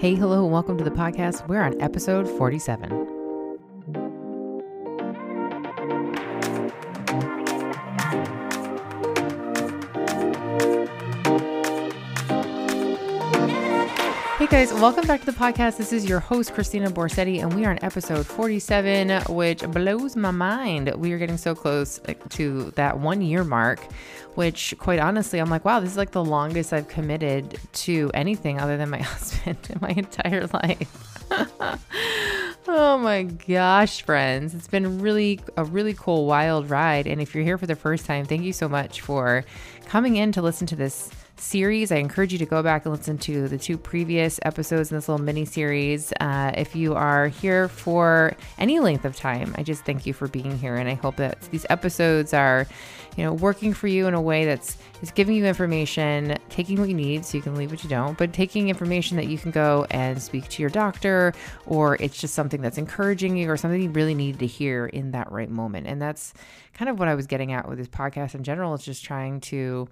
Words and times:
Hey, 0.00 0.14
hello, 0.14 0.44
and 0.44 0.50
welcome 0.50 0.78
to 0.78 0.82
the 0.82 0.90
podcast. 0.90 1.46
We're 1.46 1.60
on 1.60 1.78
episode 1.78 2.26
47. 2.26 3.19
Guys, 14.60 14.74
welcome 14.74 15.06
back 15.06 15.20
to 15.20 15.24
the 15.24 15.32
podcast. 15.32 15.78
This 15.78 15.90
is 15.90 16.06
your 16.06 16.20
host, 16.20 16.52
Kristina 16.52 16.88
Borsetti, 16.88 17.40
and 17.40 17.54
we 17.54 17.64
are 17.64 17.70
on 17.70 17.78
episode 17.80 18.26
47, 18.26 19.22
which 19.34 19.62
blows 19.62 20.16
my 20.16 20.32
mind. 20.32 20.94
We 20.96 21.12
are 21.12 21.18
getting 21.18 21.38
so 21.38 21.54
close 21.54 21.98
to 22.28 22.70
that 22.72 22.98
one 22.98 23.22
year 23.22 23.42
mark, 23.42 23.80
which, 24.34 24.74
quite 24.78 24.98
honestly, 24.98 25.38
I'm 25.38 25.48
like, 25.48 25.64
wow, 25.64 25.80
this 25.80 25.92
is 25.92 25.96
like 25.96 26.10
the 26.10 26.22
longest 26.22 26.74
I've 26.74 26.88
committed 26.88 27.58
to 27.72 28.10
anything 28.12 28.60
other 28.60 28.76
than 28.76 28.90
my 28.90 28.98
husband 29.02 29.56
in 29.70 29.78
my 29.80 29.94
entire 29.96 30.46
life. 30.48 31.24
oh 32.68 32.98
my 32.98 33.22
gosh, 33.22 34.02
friends. 34.02 34.54
It's 34.54 34.68
been 34.68 35.00
really 35.00 35.40
a 35.56 35.64
really 35.64 35.94
cool, 35.94 36.26
wild 36.26 36.68
ride. 36.68 37.06
And 37.06 37.22
if 37.22 37.34
you're 37.34 37.44
here 37.44 37.56
for 37.56 37.66
the 37.66 37.76
first 37.76 38.04
time, 38.04 38.26
thank 38.26 38.42
you 38.42 38.52
so 38.52 38.68
much 38.68 39.00
for 39.00 39.42
coming 39.86 40.16
in 40.16 40.32
to 40.32 40.42
listen 40.42 40.66
to 40.66 40.76
this 40.76 41.10
series. 41.40 41.90
I 41.90 41.96
encourage 41.96 42.32
you 42.32 42.38
to 42.38 42.46
go 42.46 42.62
back 42.62 42.84
and 42.84 42.94
listen 42.94 43.18
to 43.18 43.48
the 43.48 43.58
two 43.58 43.78
previous 43.78 44.38
episodes 44.42 44.90
in 44.90 44.96
this 44.96 45.08
little 45.08 45.24
mini 45.24 45.44
series. 45.44 46.12
Uh, 46.20 46.52
if 46.56 46.76
you 46.76 46.94
are 46.94 47.28
here 47.28 47.68
for 47.68 48.34
any 48.58 48.78
length 48.80 49.04
of 49.04 49.16
time, 49.16 49.54
I 49.56 49.62
just 49.62 49.84
thank 49.84 50.06
you 50.06 50.12
for 50.12 50.28
being 50.28 50.58
here, 50.58 50.76
and 50.76 50.88
I 50.88 50.94
hope 50.94 51.16
that 51.16 51.40
these 51.50 51.66
episodes 51.70 52.34
are, 52.34 52.66
you 53.16 53.24
know, 53.24 53.32
working 53.32 53.72
for 53.72 53.86
you 53.86 54.06
in 54.06 54.14
a 54.14 54.20
way 54.20 54.44
that's 54.44 54.76
is 55.02 55.10
giving 55.10 55.34
you 55.34 55.46
information, 55.46 56.36
taking 56.50 56.78
what 56.78 56.88
you 56.88 56.94
need 56.94 57.24
so 57.24 57.38
you 57.38 57.42
can 57.42 57.54
leave 57.54 57.70
what 57.70 57.82
you 57.82 57.88
don't, 57.88 58.18
but 58.18 58.32
taking 58.32 58.68
information 58.68 59.16
that 59.16 59.28
you 59.28 59.38
can 59.38 59.50
go 59.50 59.86
and 59.90 60.20
speak 60.20 60.46
to 60.48 60.62
your 60.62 60.70
doctor, 60.70 61.32
or 61.66 61.96
it's 62.00 62.20
just 62.20 62.34
something 62.34 62.60
that's 62.60 62.78
encouraging 62.78 63.36
you 63.36 63.50
or 63.50 63.56
something 63.56 63.80
you 63.80 63.90
really 63.90 64.14
need 64.14 64.38
to 64.38 64.46
hear 64.46 64.86
in 64.86 65.12
that 65.12 65.32
right 65.32 65.50
moment. 65.50 65.86
And 65.86 66.02
that's 66.02 66.34
kind 66.74 66.88
of 66.88 66.98
what 66.98 67.08
I 67.08 67.14
was 67.14 67.26
getting 67.26 67.52
at 67.52 67.68
with 67.68 67.78
this 67.78 67.88
podcast 67.88 68.34
in 68.34 68.44
general. 68.44 68.74
Is 68.74 68.84
just 68.84 69.04
trying 69.04 69.40
to 69.40 69.88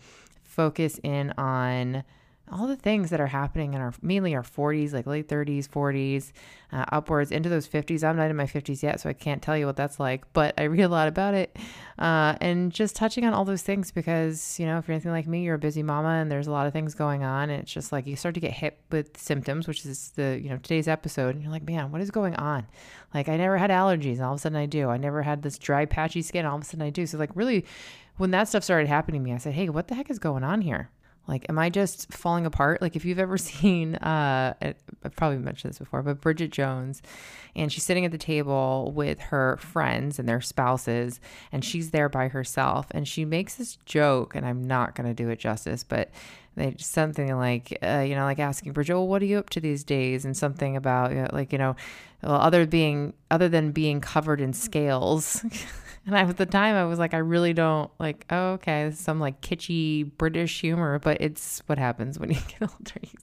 focus 0.58 0.98
in 1.04 1.32
on 1.38 2.02
all 2.50 2.66
the 2.66 2.76
things 2.76 3.10
that 3.10 3.20
are 3.20 3.28
happening 3.28 3.74
in 3.74 3.80
our 3.80 3.92
mainly 4.02 4.34
our 4.34 4.42
40s, 4.42 4.92
like 4.92 5.06
late 5.06 5.28
30s, 5.28 5.68
40s, 5.68 6.32
uh, 6.72 6.84
upwards 6.90 7.30
into 7.30 7.48
those 7.48 7.68
50s. 7.68 8.02
I'm 8.02 8.16
not 8.16 8.28
in 8.28 8.36
my 8.36 8.46
50s 8.46 8.82
yet, 8.82 8.98
so 9.00 9.08
I 9.08 9.12
can't 9.12 9.40
tell 9.40 9.56
you 9.56 9.66
what 9.66 9.76
that's 9.76 10.00
like, 10.00 10.24
but 10.32 10.54
I 10.58 10.64
read 10.64 10.82
a 10.82 10.88
lot 10.88 11.06
about 11.06 11.34
it. 11.34 11.56
Uh, 11.96 12.34
and 12.40 12.72
just 12.72 12.96
touching 12.96 13.24
on 13.24 13.34
all 13.34 13.44
those 13.44 13.62
things 13.62 13.92
because, 13.92 14.58
you 14.58 14.66
know, 14.66 14.78
if 14.78 14.88
you're 14.88 14.94
anything 14.94 15.12
like 15.12 15.28
me, 15.28 15.42
you're 15.42 15.56
a 15.56 15.58
busy 15.58 15.82
mama 15.82 16.08
and 16.08 16.30
there's 16.30 16.48
a 16.48 16.52
lot 16.52 16.66
of 16.66 16.72
things 16.72 16.94
going 16.94 17.22
on. 17.22 17.50
And 17.50 17.62
it's 17.62 17.72
just 17.72 17.92
like 17.92 18.06
you 18.06 18.16
start 18.16 18.34
to 18.34 18.40
get 18.40 18.52
hit 18.52 18.80
with 18.90 19.16
symptoms, 19.16 19.68
which 19.68 19.84
is 19.86 20.10
the, 20.16 20.40
you 20.42 20.48
know, 20.48 20.56
today's 20.56 20.88
episode. 20.88 21.34
And 21.34 21.42
you're 21.42 21.52
like, 21.52 21.66
man, 21.66 21.92
what 21.92 22.00
is 22.00 22.10
going 22.10 22.34
on? 22.36 22.66
Like, 23.14 23.28
I 23.28 23.38
never 23.38 23.56
had 23.56 23.70
allergies, 23.70 24.16
and 24.16 24.22
all 24.22 24.34
of 24.34 24.38
a 24.38 24.40
sudden 24.40 24.58
I 24.58 24.66
do. 24.66 24.90
I 24.90 24.98
never 24.98 25.22
had 25.22 25.42
this 25.42 25.56
dry, 25.56 25.86
patchy 25.86 26.20
skin, 26.20 26.44
all 26.44 26.56
of 26.56 26.62
a 26.62 26.64
sudden 26.66 26.82
I 26.82 26.90
do. 26.90 27.06
So, 27.06 27.16
like, 27.16 27.30
really, 27.34 27.64
when 28.18 28.30
that 28.32 28.48
stuff 28.48 28.64
started 28.64 28.88
happening 28.88 29.22
to 29.22 29.24
me, 29.24 29.32
I 29.32 29.38
said, 29.38 29.54
hey, 29.54 29.68
what 29.68 29.88
the 29.88 29.94
heck 29.94 30.10
is 30.10 30.18
going 30.18 30.44
on 30.44 30.60
here? 30.60 30.90
Like, 31.28 31.44
am 31.50 31.58
I 31.58 31.68
just 31.68 32.10
falling 32.12 32.46
apart? 32.46 32.80
Like, 32.80 32.96
if 32.96 33.04
you've 33.04 33.18
ever 33.18 33.38
seen, 33.38 33.94
uh, 33.96 34.54
I've 34.60 35.16
probably 35.16 35.38
mentioned 35.38 35.72
this 35.72 35.78
before, 35.78 36.02
but 36.02 36.20
Bridget 36.20 36.50
Jones, 36.50 37.02
and 37.54 37.72
she's 37.72 37.84
sitting 37.84 38.04
at 38.04 38.12
the 38.12 38.18
table 38.18 38.92
with 38.94 39.20
her 39.20 39.58
friends 39.58 40.18
and 40.18 40.28
their 40.28 40.40
spouses, 40.40 41.20
and 41.52 41.64
she's 41.64 41.90
there 41.90 42.08
by 42.08 42.28
herself, 42.28 42.86
and 42.90 43.06
she 43.06 43.24
makes 43.24 43.54
this 43.56 43.76
joke, 43.84 44.34
and 44.34 44.46
I'm 44.46 44.64
not 44.64 44.94
going 44.94 45.06
to 45.06 45.14
do 45.14 45.28
it 45.28 45.38
justice, 45.38 45.84
but 45.84 46.10
they 46.56 46.74
something 46.78 47.36
like, 47.36 47.78
uh, 47.82 48.04
you 48.06 48.16
know, 48.16 48.24
like 48.24 48.40
asking 48.40 48.72
Bridget, 48.72 48.94
well, 48.94 49.06
what 49.06 49.22
are 49.22 49.26
you 49.26 49.38
up 49.38 49.50
to 49.50 49.60
these 49.60 49.84
days? 49.84 50.24
And 50.24 50.36
something 50.36 50.76
about, 50.76 51.12
you 51.12 51.18
know, 51.18 51.28
like, 51.32 51.52
you 51.52 51.58
know, 51.58 51.76
well, 52.22 52.34
other 52.34 52.66
being, 52.66 53.12
other 53.30 53.48
than 53.48 53.70
being 53.70 54.00
covered 54.00 54.40
in 54.40 54.52
scales. 54.52 55.44
And 56.08 56.16
I, 56.16 56.22
at 56.22 56.38
the 56.38 56.46
time, 56.46 56.74
I 56.74 56.86
was 56.86 56.98
like, 56.98 57.12
I 57.12 57.18
really 57.18 57.52
don't 57.52 57.90
like, 57.98 58.24
oh, 58.30 58.52
okay, 58.52 58.90
some 58.92 59.20
like 59.20 59.42
kitschy 59.42 60.10
British 60.16 60.58
humor, 60.58 60.98
but 60.98 61.18
it's 61.20 61.62
what 61.66 61.76
happens 61.76 62.18
when 62.18 62.30
you 62.30 62.40
get 62.48 62.62
older. 62.62 62.94
You 63.02 63.18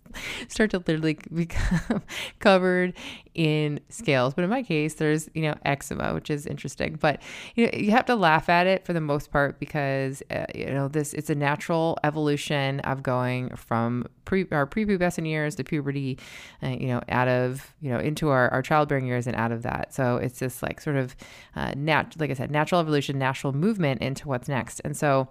start 0.50 0.70
to 0.70 0.78
literally 0.78 1.18
become 1.34 2.04
covered 2.40 2.94
in 3.34 3.80
scales. 3.90 4.36
But 4.36 4.44
in 4.44 4.52
my 4.52 4.62
case, 4.62 4.94
there's, 4.94 5.28
you 5.34 5.42
know, 5.42 5.56
eczema, 5.66 6.14
which 6.14 6.30
is 6.30 6.46
interesting. 6.46 6.98
But, 7.02 7.24
you 7.56 7.66
know, 7.66 7.72
you 7.76 7.90
have 7.90 8.06
to 8.06 8.16
laugh 8.16 8.50
at 8.50 8.68
it 8.68 8.86
for 8.86 8.94
the 8.94 9.02
most 9.02 9.32
part 9.32 9.59
because, 9.59 10.22
uh, 10.30 10.46
you 10.54 10.68
know, 10.68 10.88
this, 10.88 11.14
it's 11.16 11.32
a 11.32 11.36
natural 11.36 11.98
evolution 12.04 12.82
of 12.82 13.02
going 13.02 13.50
from 13.56 14.06
pre, 14.26 14.46
our 14.52 14.68
prepubescent 14.68 15.28
years 15.28 15.56
to 15.56 15.64
puberty, 15.64 16.20
uh, 16.62 16.68
you 16.68 16.88
know, 16.88 17.02
out 17.09 17.28
of, 17.28 17.74
you 17.82 17.90
know, 17.90 18.00
into 18.00 18.30
our, 18.30 18.50
our 18.50 18.62
childbearing 18.62 19.08
years 19.08 19.26
and 19.26 19.36
out 19.36 19.52
of 19.52 19.64
that. 19.64 19.94
So 19.94 20.18
it's 20.18 20.40
just 20.40 20.62
like 20.62 20.80
sort 20.80 20.98
of, 20.98 21.16
uh, 21.56 21.74
nat- 21.76 22.16
like 22.20 22.30
I 22.30 22.36
said, 22.36 22.52
natural 22.52 22.75
natural 22.75 22.81
evolution, 22.81 23.19
natural 23.19 23.53
movement 23.53 24.02
into 24.02 24.28
what's 24.28 24.47
next. 24.47 24.81
And 24.84 24.97
so 24.97 25.30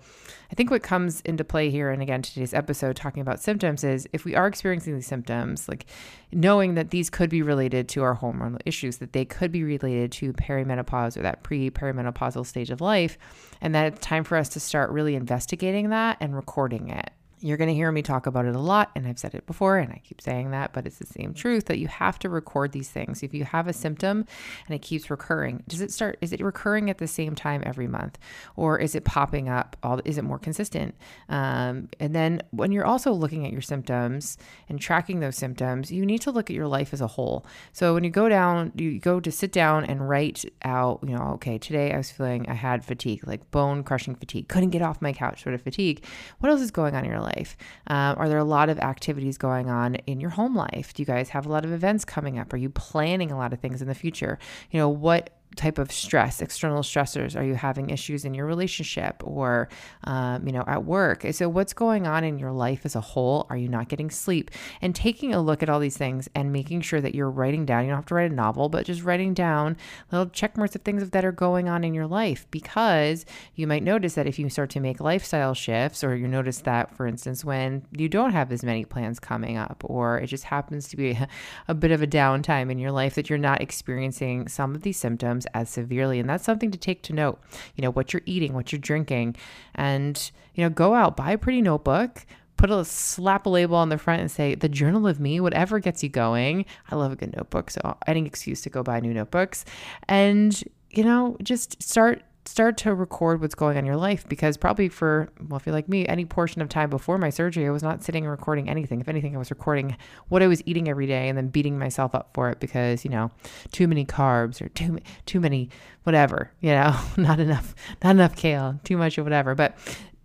I 0.51 0.55
think 0.55 0.71
what 0.71 0.83
comes 0.83 1.21
into 1.23 1.45
play 1.45 1.71
here, 1.71 1.91
and 1.91 2.01
again, 2.01 2.23
today's 2.23 2.55
episode 2.55 2.97
talking 2.97 3.21
about 3.21 3.41
symptoms, 3.41 3.85
is 3.85 4.09
if 4.13 4.25
we 4.25 4.35
are 4.35 4.47
experiencing 4.47 4.95
these 4.95 5.07
symptoms, 5.07 5.69
like 5.69 5.87
knowing 6.33 6.75
that 6.75 6.91
these 6.91 7.11
could 7.11 7.29
be 7.29 7.43
related 7.43 7.89
to 7.91 8.03
our 8.03 8.17
hormonal 8.17 8.61
issues, 8.65 8.99
that 8.99 9.13
they 9.13 9.25
could 9.25 9.53
be 9.53 9.63
related 9.63 10.11
to 10.13 10.33
perimenopause 10.33 11.17
or 11.17 11.23
that 11.23 11.43
pre 11.43 11.71
perimenopausal 11.71 12.47
stage 12.47 12.71
of 12.71 12.81
life, 12.81 13.19
and 13.61 13.75
that 13.75 13.93
it's 13.93 14.01
time 14.01 14.25
for 14.25 14.37
us 14.37 14.49
to 14.51 14.61
start 14.61 14.91
really 14.91 15.15
investigating 15.15 15.91
that 15.91 16.17
and 16.21 16.35
recording 16.35 16.89
it. 16.89 17.11
You're 17.45 17.59
going 17.59 17.69
to 17.69 17.75
hear 17.75 17.93
me 17.93 18.01
talk 18.01 18.25
about 18.25 18.47
it 18.47 18.57
a 18.57 18.59
lot, 18.59 18.91
and 18.95 19.07
I've 19.07 19.19
said 19.19 19.35
it 19.35 19.47
before, 19.47 19.77
and 19.77 19.93
I 19.93 20.01
keep 20.03 20.23
saying 20.23 20.53
that, 20.53 20.73
but 20.73 20.87
it's 20.87 20.97
the 20.97 21.05
same 21.05 21.35
truth 21.35 21.67
that 21.67 21.79
you 21.79 21.89
have 21.89 22.19
to 22.21 22.31
record 22.31 22.73
these 22.73 22.89
things. 22.89 23.23
If 23.23 23.35
you 23.35 23.45
have 23.45 23.69
a 23.69 23.75
symptom 23.75 24.25
and 24.67 24.75
it 24.75 24.81
keeps 24.81 25.11
recurring, 25.11 25.63
does 25.69 25.83
it 25.83 25.93
start? 25.93 26.17
Is 26.23 26.33
it 26.33 26.41
recurring 26.41 26.89
at 26.89 26.97
the 26.97 27.07
same 27.07 27.35
time 27.35 27.63
every 27.67 27.87
month, 27.87 28.19
or 28.57 28.79
is 28.79 28.95
it 28.95 29.05
popping 29.05 29.51
up? 29.51 29.77
All 29.83 30.01
is 30.07 30.17
it 30.17 30.25
more 30.25 30.39
consistent? 30.39 30.95
Um, 31.29 31.91
and 32.01 32.15
then 32.15 32.41
when 32.51 32.73
you're 32.73 32.87
also 32.87 33.13
looking 33.13 33.45
at 33.45 33.53
your 33.53 33.61
symptoms 33.61 34.39
and 34.71 34.81
tracking 34.81 35.21
those 35.21 35.37
symptoms, 35.37 35.93
you 35.93 36.07
need 36.07 36.23
to 36.23 36.31
look 36.31 36.49
at 36.49 36.57
your 36.57 36.67
life 36.67 36.95
as 36.95 37.03
a 37.03 37.09
whole. 37.09 37.45
So 37.75 37.93
when 37.93 38.05
you 38.05 38.11
go 38.11 38.31
down, 38.31 38.73
you 38.75 38.99
go 38.99 39.21
to 39.21 39.31
sit 39.31 39.53
down 39.53 39.85
and 39.85 40.09
write 40.09 40.47
out, 40.63 41.01
you 41.07 41.15
know, 41.15 41.33
okay, 41.35 41.59
today 41.59 41.93
I 41.93 41.99
was 41.99 42.11
feeling 42.11 42.49
I 42.49 42.55
had 42.55 42.87
fatigue, 42.87 43.27
like 43.27 43.51
bone 43.51 43.85
crushing 43.85 44.15
fatigue, 44.15 44.49
couldn't 44.49 44.71
get 44.71 44.81
off 44.81 45.03
my 45.03 45.13
couch, 45.13 45.43
sort 45.43 45.55
of 45.55 45.61
fatigue. 45.61 46.07
What 46.39 46.49
else 46.49 46.63
is 46.63 46.71
going 46.71 46.95
on 46.95 47.05
in 47.05 47.11
your 47.11 47.21
life? 47.21 47.34
Life? 47.37 47.57
Um, 47.87 48.17
are 48.19 48.29
there 48.29 48.39
a 48.39 48.45
lot 48.45 48.69
of 48.69 48.79
activities 48.79 49.39
going 49.39 49.69
on 49.71 49.97
in 50.07 50.21
your 50.21 50.31
home 50.31 50.57
life? 50.57 50.95
Do 50.95 51.03
you 51.03 51.07
guys 51.07 51.31
have 51.31 51.47
a 51.47 51.49
lot 51.49 51.65
of 51.65 51.73
events 51.73 52.05
coming 52.05 52.39
up? 52.39 52.53
Are 52.53 52.57
you 52.57 52.71
planning 52.71 53.31
a 53.31 53.37
lot 53.37 53.53
of 53.53 53.61
things 53.61 53.83
in 53.83 53.89
the 53.89 53.95
future? 53.95 54.39
You 54.71 54.79
know, 54.79 54.89
what 54.89 55.31
type 55.57 55.79
of 55.79 55.91
stress, 55.93 56.41
external 56.41 56.83
stressors? 56.83 57.39
Are 57.39 57.45
you 57.45 57.55
having 57.55 57.91
issues 57.91 58.25
in 58.25 58.35
your 58.35 58.47
relationship 58.47 59.23
or, 59.25 59.69
um, 60.05 60.47
you 60.47 60.53
know, 60.53 60.65
at 60.67 60.85
work? 60.85 61.25
So, 61.33 61.49
what's 61.49 61.73
going 61.73 62.07
on 62.07 62.25
in 62.25 62.39
your 62.39 62.53
life 62.53 62.83
as 62.85 62.97
a 62.97 63.01
whole? 63.01 63.47
Are 63.51 63.57
you 63.57 63.69
not 63.69 63.89
getting 63.89 64.11
sleep? 64.11 64.51
And 64.81 64.95
taking 64.95 65.35
a 65.35 65.41
look 65.41 65.63
at 65.63 65.69
all 65.69 65.81
these 65.81 65.97
things 65.97 66.29
and 66.35 66.53
making 66.53 66.83
sure 66.83 67.01
that 67.01 67.15
you're 67.15 67.31
writing 67.31 67.65
down, 67.65 67.85
you 67.85 67.91
don't 67.91 67.99
have 67.99 68.07
to 68.07 68.15
write 68.15 68.31
a 68.31 68.35
novel, 68.35 68.69
but 68.69 68.87
just 68.87 69.03
writing 69.03 69.35
down 69.35 69.77
little 70.11 70.29
check 70.29 70.57
marks 70.57 70.75
of 70.75 70.83
things 70.83 71.11
that 71.11 71.25
are 71.25 71.33
going 71.33 71.69
on 71.69 71.85
in 71.85 71.95
your 71.95 72.07
life 72.07 72.47
because 72.51 73.25
you 73.55 73.67
might 73.67 73.83
notice 73.83 74.15
that 74.15 74.27
if 74.27 74.39
you 74.39 74.49
start 74.49 74.71
to 74.71 74.81
make 74.81 75.01
lifestyle 75.01 75.55
shifts, 75.55 76.05
or 76.05 76.15
you 76.17 76.29
notice 76.29 76.59
that, 76.59 76.95
for 76.97 77.07
instance, 77.07 77.45
when 77.45 77.85
you 77.93 78.09
don't 78.09 78.33
have 78.33 78.53
as 78.53 78.63
many 78.63 78.85
plans 78.85 79.19
coming 79.19 79.57
up, 79.57 79.83
or 79.85 80.19
it 80.19 80.27
just 80.27 80.45
happens 80.45 80.89
to 80.89 80.97
be 80.97 81.13
a, 81.13 81.29
a 81.69 81.75
bit 81.75 81.91
of 81.91 82.03
a 82.03 82.07
downtime 82.07 82.71
in 82.71 82.79
your 82.79 82.93
life 82.93 83.15
that 83.15 83.29
you're 83.29 83.39
not 83.39 83.61
experiencing 83.61 84.49
some 84.49 84.75
of 84.75 84.83
these 84.83 84.99
symptoms 84.99 85.44
as 85.55 85.69
severely. 85.69 86.19
And 86.21 86.29
that's 86.29 86.45
something 86.45 86.71
to 86.71 86.79
take 86.79 87.03
to 87.05 87.13
note. 87.13 87.41
You 87.75 87.83
know, 87.83 87.91
what 87.91 88.13
you're 88.13 88.23
eating, 88.27 88.55
what 88.55 88.73
you're 88.73 88.81
drinking, 88.81 89.37
and, 89.75 90.31
you 90.55 90.65
know, 90.65 90.71
go 90.71 90.95
out, 90.95 91.17
buy 91.17 91.33
a 91.33 91.39
pretty 91.39 91.63
notebook, 91.63 92.25
put 92.57 92.71
a 92.71 92.85
slap 92.85 93.47
a 93.47 93.49
label 93.49 93.77
on 93.77 93.89
the 93.89 93.99
front 93.99 94.21
and 94.21 94.31
say 94.31 94.55
the 94.55 94.69
journal 94.69 95.07
of 95.07 95.19
me 95.21 95.41
whatever 95.41 95.81
gets 95.81 96.03
you 96.03 96.09
going 96.09 96.65
i 96.91 96.95
love 96.95 97.13
a 97.13 97.17
good 97.17 97.35
notebook 97.37 97.71
so 97.71 97.97
any 98.07 98.25
excuse 98.25 98.63
to 98.63 98.71
go 98.71 98.83
buy 98.83 99.01
new 99.01 99.13
notebooks 99.13 99.65
and 100.09 100.63
you 100.91 101.03
know 101.03 101.37
just 101.43 101.83
start 101.83 102.23
start 102.47 102.77
to 102.77 102.95
record 102.95 103.41
what's 103.41 103.55
going 103.55 103.77
on 103.77 103.81
in 103.81 103.87
your 103.87 103.97
life 103.97 104.29
because 104.29 104.57
probably 104.57 104.89
for 104.89 105.29
well 105.49 105.57
if 105.57 105.65
you're 105.65 105.75
like 105.75 105.89
me 105.89 106.07
any 106.07 106.25
portion 106.25 106.61
of 106.61 106.69
time 106.69 106.91
before 106.91 107.17
my 107.17 107.31
surgery 107.31 107.67
i 107.67 107.71
was 107.71 107.83
not 107.83 108.05
sitting 108.05 108.25
and 108.25 108.31
recording 108.31 108.69
anything 108.69 109.01
if 109.01 109.09
anything 109.09 109.35
i 109.35 109.39
was 109.39 109.51
recording 109.51 109.97
what 110.29 110.43
i 110.43 110.47
was 110.47 110.63
eating 110.67 110.89
every 110.89 111.07
day 111.07 111.29
and 111.29 111.39
then 111.39 111.49
beating 111.49 111.79
myself 111.79 112.15
up 112.15 112.31
for 112.35 112.51
it 112.51 112.61
because 112.61 113.05
you 113.05 113.11
know 113.11 113.31
too 113.73 113.89
many 113.89 114.05
carbs 114.05 114.61
or 114.61 114.69
too 114.71 114.99
too 115.25 115.41
many 115.41 115.71
whatever 116.03 116.51
you 116.61 116.71
know 116.71 116.95
not 117.17 117.41
enough 117.41 117.75
not 118.03 118.11
enough 118.11 118.37
kale 118.37 118.79
too 118.85 118.97
much 118.97 119.17
of 119.17 119.25
whatever 119.25 119.55
but 119.55 119.77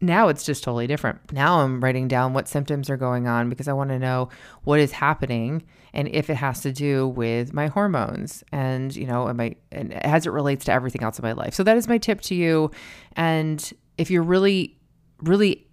now 0.02 0.30
it's 0.30 0.46
just 0.46 0.64
totally 0.64 0.88
different. 0.88 1.32
Now 1.34 1.60
I'm 1.60 1.82
writing 1.82 2.08
down 2.08 2.34
what 2.34 2.48
symptoms 2.48 2.90
are 2.90 2.98
going 2.98 3.28
on 3.28 3.50
because 3.50 3.68
I 3.68 3.74
want 3.74 3.90
to 3.90 4.00
know 4.00 4.30
what 4.64 4.80
is 4.80 4.94
happening 4.94 5.64
and 5.94 6.08
if 6.10 6.30
it 6.30 6.36
has 6.36 6.62
to 6.62 6.72
do 6.72 7.08
with 7.08 7.54
my 7.54 7.68
hormones 7.68 8.44
and 8.52 8.96
you 8.96 9.06
know 9.06 9.32
my 9.34 9.56
and 9.72 9.94
as 9.94 10.26
it 10.26 10.32
relates 10.32 10.66
to 10.66 10.72
everything 10.72 11.04
else 11.04 11.20
in 11.20 11.24
my 11.24 11.34
life. 11.34 11.54
So 11.54 11.64
that 11.64 11.78
is 11.78 11.88
my 11.88 11.98
tip 11.98 12.22
to 12.22 12.36
you 12.36 12.72
and 13.14 13.74
if 13.98 14.10
you're 14.12 14.24
really 14.24 14.78
really 15.22 15.66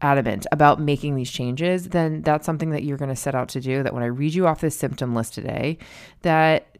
adamant 0.00 0.46
about 0.52 0.80
making 0.80 1.16
these 1.16 1.30
changes, 1.30 1.88
then 1.88 2.20
that's 2.22 2.44
something 2.44 2.70
that 2.70 2.84
you're 2.84 2.98
going 2.98 3.08
to 3.08 3.16
set 3.16 3.34
out 3.34 3.48
to 3.48 3.60
do. 3.60 3.82
That 3.82 3.94
when 3.94 4.02
I 4.02 4.06
read 4.06 4.34
you 4.34 4.46
off 4.46 4.60
this 4.60 4.76
symptom 4.76 5.14
list 5.14 5.34
today, 5.34 5.78
that 6.22 6.78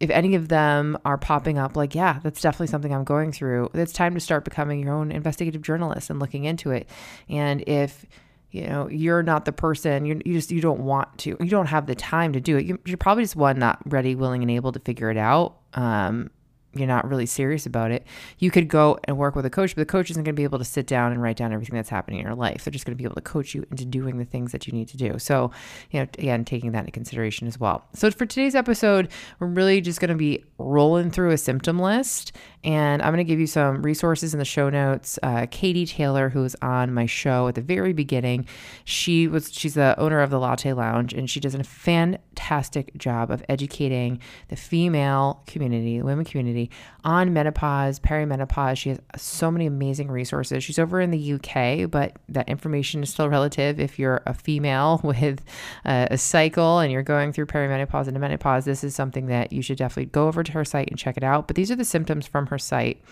if 0.00 0.10
any 0.10 0.34
of 0.34 0.48
them 0.48 0.98
are 1.04 1.16
popping 1.16 1.58
up, 1.58 1.76
like, 1.76 1.94
yeah, 1.94 2.18
that's 2.22 2.40
definitely 2.40 2.66
something 2.66 2.92
I'm 2.92 3.04
going 3.04 3.32
through, 3.32 3.70
it's 3.72 3.92
time 3.92 4.14
to 4.14 4.20
start 4.20 4.44
becoming 4.44 4.80
your 4.80 4.92
own 4.92 5.12
investigative 5.12 5.62
journalist 5.62 6.10
and 6.10 6.18
looking 6.18 6.44
into 6.44 6.72
it. 6.72 6.88
And 7.28 7.62
if 7.66 8.04
you 8.52 8.66
know 8.66 8.88
you're 8.88 9.22
not 9.22 9.44
the 9.44 9.52
person 9.52 10.04
you, 10.04 10.20
you 10.24 10.34
just 10.34 10.50
you 10.50 10.60
don't 10.60 10.80
want 10.80 11.18
to 11.18 11.36
you 11.40 11.48
don't 11.48 11.66
have 11.66 11.86
the 11.86 11.94
time 11.94 12.32
to 12.32 12.40
do 12.40 12.56
it 12.56 12.64
you, 12.64 12.78
are 12.88 12.96
probably 12.96 13.24
just 13.24 13.34
one 13.34 13.58
not 13.58 13.80
ready 13.86 14.14
willing 14.14 14.42
and 14.42 14.50
able 14.50 14.70
to 14.70 14.80
figure 14.80 15.10
it 15.10 15.16
out 15.16 15.56
um, 15.74 16.30
you're 16.74 16.88
not 16.88 17.08
really 17.08 17.26
serious 17.26 17.66
about 17.66 17.90
it, 17.90 18.06
you 18.38 18.50
could 18.50 18.68
go 18.68 18.98
and 19.04 19.18
work 19.18 19.34
with 19.34 19.44
a 19.44 19.50
coach, 19.50 19.74
but 19.74 19.82
the 19.82 19.86
coach 19.86 20.10
isn't 20.10 20.24
going 20.24 20.34
to 20.34 20.38
be 20.38 20.44
able 20.44 20.58
to 20.58 20.64
sit 20.64 20.86
down 20.86 21.12
and 21.12 21.20
write 21.20 21.36
down 21.36 21.52
everything 21.52 21.76
that's 21.76 21.90
happening 21.90 22.20
in 22.20 22.26
your 22.26 22.34
life. 22.34 22.64
They're 22.64 22.72
just 22.72 22.86
going 22.86 22.96
to 22.96 22.98
be 22.98 23.04
able 23.04 23.16
to 23.16 23.20
coach 23.20 23.54
you 23.54 23.66
into 23.70 23.84
doing 23.84 24.18
the 24.18 24.24
things 24.24 24.52
that 24.52 24.66
you 24.66 24.72
need 24.72 24.88
to 24.88 24.96
do. 24.96 25.18
So, 25.18 25.50
you 25.90 26.00
know, 26.00 26.08
again, 26.18 26.44
taking 26.44 26.72
that 26.72 26.80
into 26.80 26.92
consideration 26.92 27.46
as 27.46 27.60
well. 27.60 27.84
So, 27.94 28.10
for 28.10 28.24
today's 28.26 28.54
episode, 28.54 29.08
we're 29.38 29.48
really 29.48 29.80
just 29.80 30.00
going 30.00 30.10
to 30.10 30.14
be 30.14 30.44
rolling 30.58 31.10
through 31.10 31.30
a 31.30 31.38
symptom 31.38 31.78
list 31.78 32.32
and 32.64 33.02
I'm 33.02 33.12
going 33.12 33.24
to 33.24 33.28
give 33.28 33.40
you 33.40 33.46
some 33.46 33.82
resources 33.82 34.34
in 34.34 34.38
the 34.38 34.44
show 34.44 34.70
notes. 34.70 35.18
Uh, 35.22 35.46
Katie 35.50 35.86
Taylor, 35.86 36.28
who 36.28 36.42
was 36.42 36.54
on 36.62 36.94
my 36.94 37.06
show 37.06 37.48
at 37.48 37.56
the 37.56 37.60
very 37.60 37.92
beginning, 37.92 38.46
she 38.84 39.26
was 39.26 39.52
she's 39.52 39.74
the 39.74 39.98
owner 39.98 40.20
of 40.20 40.30
the 40.30 40.38
Latte 40.38 40.72
Lounge, 40.72 41.12
and 41.12 41.28
she 41.28 41.40
does 41.40 41.54
a 41.54 41.64
fantastic 41.64 42.96
job 42.96 43.30
of 43.30 43.44
educating 43.48 44.20
the 44.48 44.56
female 44.56 45.42
community, 45.46 45.98
the 45.98 46.04
women 46.04 46.24
community, 46.24 46.70
on 47.04 47.32
menopause, 47.32 47.98
perimenopause. 47.98 48.76
She 48.76 48.90
has 48.90 49.00
so 49.16 49.50
many 49.50 49.66
amazing 49.66 50.08
resources. 50.08 50.62
She's 50.62 50.78
over 50.78 51.00
in 51.00 51.10
the 51.10 51.32
UK, 51.32 51.90
but 51.90 52.16
that 52.28 52.48
information 52.48 53.02
is 53.02 53.10
still 53.10 53.28
relative. 53.28 53.80
If 53.80 53.98
you're 53.98 54.22
a 54.24 54.34
female 54.34 55.00
with 55.04 55.44
a, 55.84 56.08
a 56.12 56.18
cycle 56.18 56.78
and 56.78 56.92
you're 56.92 57.02
going 57.02 57.32
through 57.32 57.46
perimenopause 57.46 58.06
and 58.06 58.20
menopause, 58.20 58.64
this 58.66 58.84
is 58.84 58.94
something 58.94 59.26
that 59.26 59.52
you 59.52 59.62
should 59.62 59.78
definitely 59.78 60.06
go 60.06 60.28
over 60.28 60.44
to 60.44 60.52
her 60.52 60.64
site 60.64 60.88
and 60.88 60.98
check 60.98 61.16
it 61.16 61.24
out. 61.24 61.48
But 61.48 61.56
these 61.56 61.70
are 61.70 61.76
the 61.76 61.84
symptoms 61.84 62.26
from 62.26 62.46
her 62.52 62.58
site. 62.58 63.02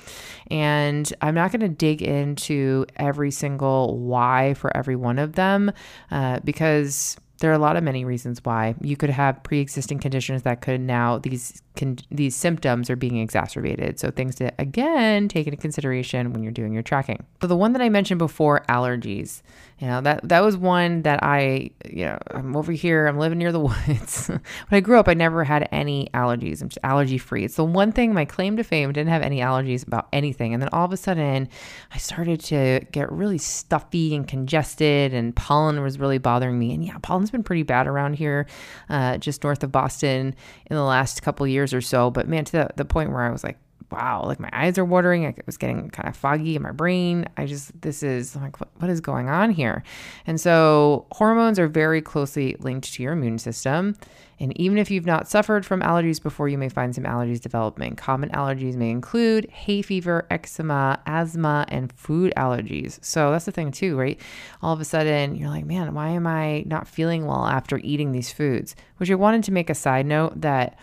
And 0.51 1.13
I'm 1.21 1.35
not 1.35 1.51
going 1.51 1.61
to 1.61 1.69
dig 1.69 2.03
into 2.03 2.87
every 2.97 3.31
single 3.31 3.99
why 3.99 4.55
for 4.55 4.75
every 4.77 4.97
one 4.97 5.19
of 5.19 5.33
them 5.33 5.73
uh, 6.11 6.41
because 6.45 7.17
there 7.41 7.51
are 7.51 7.55
a 7.55 7.59
lot 7.59 7.77
of 7.77 7.83
many 7.83 8.05
reasons 8.05 8.45
why. 8.45 8.75
You 8.83 8.97
could 8.97 9.11
have 9.11 9.43
pre-existing 9.43 9.99
conditions 9.99 10.43
that 10.43 10.61
could 10.61 10.81
now 10.81 11.19
these 11.19 11.63
can 11.75 11.97
these 12.11 12.37
symptoms 12.37 12.91
are 12.91 12.97
being 12.97 13.17
exacerbated. 13.17 13.99
So 13.99 14.11
things 14.11 14.37
to 14.37 14.53
again 14.59 15.27
take 15.27 15.47
into 15.47 15.57
consideration 15.57 16.33
when 16.33 16.43
you're 16.43 16.53
doing 16.53 16.73
your 16.73 16.83
tracking. 16.83 17.25
So 17.41 17.47
the 17.47 17.57
one 17.57 17.73
that 17.73 17.83
i 17.83 17.89
mentioned 17.89 18.19
before 18.19 18.63
allergies 18.69 19.43
you 19.81 19.87
know 19.87 20.03
that 20.03 20.21
that 20.29 20.41
was 20.41 20.57
one 20.57 21.03
that 21.03 21.23
i 21.23 21.71
you 21.89 22.05
know 22.05 22.19
i'm 22.33 22.55
over 22.55 22.71
here 22.71 23.07
i'm 23.07 23.19
living 23.19 23.39
near 23.39 23.51
the 23.51 23.61
woods. 23.89 24.29
When 24.29 24.41
i 24.71 24.81
grew 24.81 24.99
up 24.99 25.09
i 25.09 25.15
never 25.15 25.43
had 25.43 25.69
any 25.73 26.09
allergies. 26.13 26.61
I'm 26.61 26.69
just 26.69 26.79
allergy 26.85 27.19
free. 27.19 27.45
It's 27.45 27.57
the 27.57 27.65
one 27.65 27.91
thing 27.93 28.13
my 28.13 28.27
claim 28.27 28.57
to 28.59 28.65
fame 28.65 28.93
didn't 28.93 29.09
have 29.09 29.23
any 29.23 29.41
allergies 29.41 29.87
about 29.87 30.09
anything. 30.13 30.53
And 30.53 30.63
then 30.63 30.69
all 30.73 30.85
of 30.85 30.93
a 30.93 30.97
sudden 30.97 31.49
i 31.93 31.99
started 31.99 32.41
to 32.41 32.81
get 32.93 33.11
really 33.11 33.39
stuffy 33.39 34.15
and 34.15 34.29
congested 34.29 35.15
and 35.15 35.35
pollen 35.35 35.83
was 35.83 35.99
really 35.99 36.19
bothering 36.19 36.59
me. 36.59 36.75
And 36.75 36.85
yeah 36.85 36.99
pollen's 36.99 37.31
been 37.31 37.43
pretty 37.43 37.63
bad 37.63 37.87
around 37.87 38.15
here 38.15 38.47
uh, 38.91 39.17
just 39.19 39.43
north 39.43 39.65
of 39.65 39.73
boston 39.73 40.35
in 40.67 40.77
the 40.77 40.85
last 40.85 41.23
couple 41.23 41.47
years 41.47 41.73
or 41.73 41.81
so. 41.81 42.11
But 42.11 42.29
man 42.29 42.45
to 42.45 42.53
the, 42.53 42.71
the 42.77 42.85
point 42.85 43.11
where 43.11 43.23
i 43.23 43.31
was 43.31 43.43
like 43.43 43.59
wow, 43.91 44.25
like 44.25 44.41
my 44.41 44.51
eyes 44.53 44.79
are 44.79 44.85
watering. 44.85 45.27
I 45.27 45.35
was 45.47 45.57
getting 45.57 45.91
kind 45.91 46.09
of 46.09 46.17
foggy 46.17 46.57
in 46.57 46.63
my 46.63 46.73
brain. 46.73 47.27
I 47.37 47.47
just, 47.47 47.81
this 47.81 48.03
is 48.03 48.37
like, 48.37 48.61
what, 48.61 48.69
what 48.77 48.91
is 48.91 49.01
going 49.01 49.29
on 49.29 49.51
here? 49.51 49.83
And 50.27 50.41
so 50.41 51.07
hormones 51.13 51.59
are 51.59 51.69
very 51.69 52.01
closely 52.01 52.57
linked 52.61 52.93
to 52.95 53.03
your 53.03 53.13
immune 53.13 53.39
system. 53.39 53.97
And 54.41 54.59
even 54.59 54.79
if 54.79 54.91
you've 54.91 55.05
not 55.05 55.29
suffered 55.29 55.67
from 55.67 55.83
allergies 55.83 56.23
before, 56.23 56.49
you 56.49 56.57
may 56.57 56.71
find 56.71 56.95
some 56.95 57.05
allergies 57.05 57.43
developing. 57.43 57.95
Common 57.95 58.31
allergies 58.31 58.75
may 58.75 58.89
include 58.89 59.51
hay 59.51 59.83
fever, 59.83 60.27
eczema, 60.31 60.99
asthma, 61.05 61.67
and 61.69 61.93
food 61.93 62.33
allergies. 62.39 62.99
So 63.05 63.31
that's 63.31 63.45
the 63.45 63.53
thing, 63.53 63.71
too, 63.71 63.99
right? 63.99 64.19
All 64.63 64.73
of 64.73 64.81
a 64.81 64.85
sudden, 64.87 65.35
you're 65.37 65.51
like, 65.51 65.67
man, 65.67 65.93
why 65.93 66.09
am 66.09 66.27
I 66.27 66.65
not 66.67 66.89
feeling 66.89 67.27
well 67.27 67.45
after 67.47 67.79
eating 67.79 68.13
these 68.13 68.33
foods? 68.33 68.75
Which 68.97 69.11
I 69.11 69.15
wanted 69.15 69.45
to 69.45 69.53
make 69.53 69.69
a 69.69 69.75
side 69.75 70.07
note 70.07 70.41
that 70.41 70.79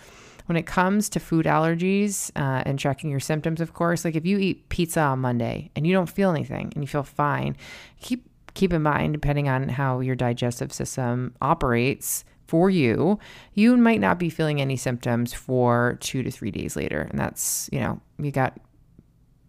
when 0.47 0.55
it 0.55 0.65
comes 0.65 1.07
to 1.09 1.19
food 1.19 1.45
allergies 1.45 2.31
uh, 2.35 2.63
and 2.65 2.79
tracking 2.79 3.09
your 3.09 3.19
symptoms, 3.19 3.61
of 3.61 3.73
course, 3.73 4.03
like 4.03 4.15
if 4.15 4.25
you 4.25 4.37
eat 4.37 4.67
pizza 4.69 5.01
on 5.01 5.19
Monday 5.19 5.69
and 5.75 5.85
you 5.85 5.93
don't 5.93 6.09
feel 6.09 6.31
anything 6.31 6.71
and 6.73 6.83
you 6.83 6.87
feel 6.87 7.03
fine, 7.03 7.55
keep 8.01 8.27
keep 8.53 8.73
in 8.73 8.81
mind, 8.81 9.13
depending 9.13 9.47
on 9.47 9.69
how 9.69 9.99
your 9.99 10.15
digestive 10.15 10.73
system 10.73 11.35
operates 11.41 12.25
for 12.47 12.69
you, 12.69 13.19
you 13.53 13.77
might 13.77 13.99
not 13.99 14.17
be 14.17 14.29
feeling 14.29 14.59
any 14.59 14.75
symptoms 14.75 15.31
for 15.31 15.97
two 15.99 16.23
to 16.23 16.31
three 16.31 16.49
days 16.49 16.75
later. 16.75 17.01
And 17.01 17.19
that's, 17.19 17.69
you 17.71 17.79
know, 17.79 18.01
you 18.17 18.31
got 18.31 18.57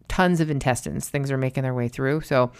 tons 0.09 0.41
of 0.41 0.51
intestines, 0.51 1.09
things 1.09 1.31
are 1.31 1.39
making 1.39 1.63
their 1.63 1.75
way 1.75 1.89
through. 1.89 2.21
So, 2.23 2.51